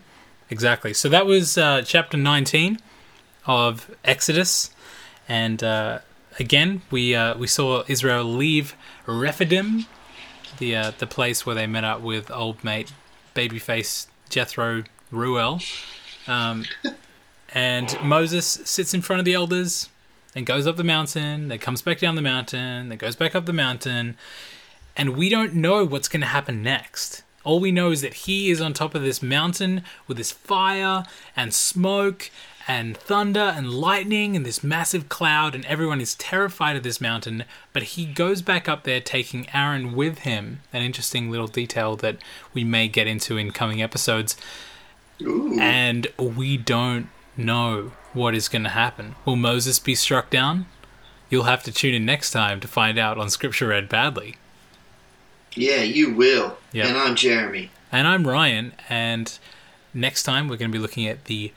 [0.50, 0.94] Exactly.
[0.94, 2.78] So that was uh, chapter 19
[3.48, 4.70] of Exodus.
[5.28, 6.00] And uh,
[6.40, 8.76] again, we uh, we saw Israel leave
[9.06, 9.86] Rephidim,
[10.60, 12.92] the uh, the place where they met up with old mate
[13.36, 15.62] babyface Jethro Reuel.
[16.28, 16.66] Um,
[17.54, 19.90] and Moses sits in front of the elders
[20.36, 23.46] and goes up the mountain, then comes back down the mountain, then goes back up
[23.46, 24.18] the mountain,
[24.96, 27.24] and we don't know what's going to happen next.
[27.44, 31.06] All we know is that he is on top of this mountain with this fire
[31.36, 32.30] and smoke
[32.68, 37.46] and thunder and lightning and this massive cloud, and everyone is terrified of this mountain.
[37.72, 40.60] But he goes back up there taking Aaron with him.
[40.74, 42.18] An interesting little detail that
[42.54, 44.36] we may get into in coming episodes.
[45.22, 45.58] Ooh.
[45.60, 49.16] And we don't know what is going to happen.
[49.26, 50.66] Will Moses be struck down?
[51.30, 54.36] You'll have to tune in next time to find out on Scripture Read Badly.
[55.54, 56.58] Yeah, you will.
[56.72, 56.88] Yeah.
[56.88, 57.72] And I'm Jeremy.
[57.92, 59.38] And I'm Ryan, and
[59.94, 61.52] next time we're going to be looking at the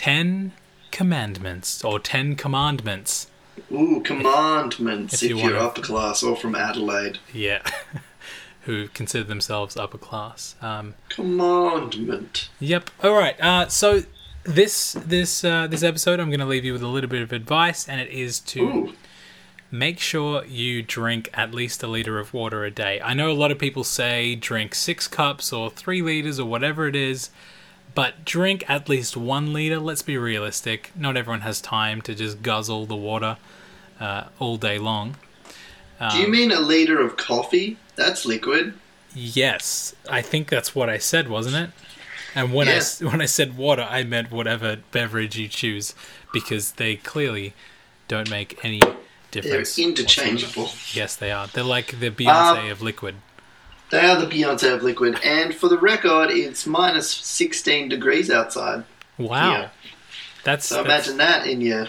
[0.00, 0.52] Ten
[0.92, 3.26] Commandments, or Ten Commandments.
[3.70, 7.18] Ooh, commandments if if, you you are upper class or from Adelaide.
[7.34, 7.60] Yeah.
[8.62, 10.56] Who consider themselves upper class.
[10.62, 12.48] Um, Commandment.
[12.60, 12.88] Yep.
[13.04, 13.38] All right.
[13.42, 14.04] Uh, so
[14.42, 17.30] this this uh, this episode, I'm going to leave you with a little bit of
[17.30, 18.92] advice, and it is to Ooh.
[19.70, 23.02] make sure you drink at least a liter of water a day.
[23.04, 26.88] I know a lot of people say drink six cups or three liters or whatever
[26.88, 27.28] it is,
[27.94, 29.78] but drink at least one liter.
[29.78, 30.90] Let's be realistic.
[30.96, 33.36] Not everyone has time to just guzzle the water
[33.98, 35.16] uh, all day long.
[36.10, 37.76] Do you Um, mean a liter of coffee?
[37.96, 38.74] That's liquid.
[39.14, 41.70] Yes, I think that's what I said, wasn't it?
[42.34, 42.76] And when I Yeah.
[42.78, 45.94] s when I said water, I meant whatever beverage you choose,
[46.32, 47.52] because they clearly
[48.08, 48.80] don't make any
[49.32, 49.74] difference.
[49.76, 50.64] They're interchangeable.
[50.64, 50.98] whatsoever.
[50.98, 51.48] Yes, they are.
[51.48, 53.16] They're like the Beyonce of liquid.
[53.90, 55.18] They are the Beyonce of liquid.
[55.24, 58.84] And for the record, it's minus 16 degrees outside.
[59.18, 59.68] Wow, Yeah.
[60.44, 61.88] that's, So that's- imagine that in your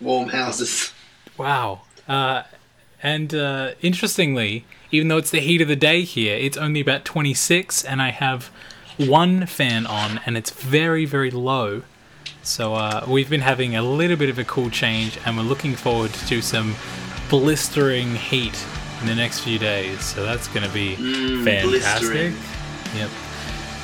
[0.00, 0.92] warm houses.
[1.36, 1.82] wow.
[2.08, 2.42] Uh,
[3.02, 7.04] and uh, interestingly, even though it's the heat of the day here, it's only about
[7.04, 8.50] 26, and I have
[8.96, 11.82] one fan on, and it's very, very low.
[12.42, 15.74] So uh, we've been having a little bit of a cool change, and we're looking
[15.74, 16.76] forward to some
[17.28, 18.54] blistering heat
[19.04, 20.02] in the next few days.
[20.02, 21.70] So that's going to be Mm, fantastic.
[22.10, 22.36] blistering.
[22.96, 23.10] Yep.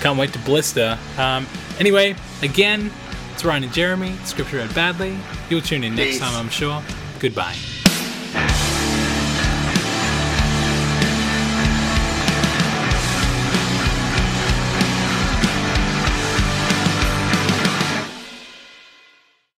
[0.00, 0.98] Can't wait to blister.
[1.18, 1.46] Um,
[1.78, 2.90] anyway, again,
[3.34, 4.16] it's Ryan and Jeremy.
[4.24, 5.16] Scripture read badly.
[5.50, 6.20] You'll tune in next Peace.
[6.20, 6.82] time, I'm sure.
[7.18, 7.56] Goodbye.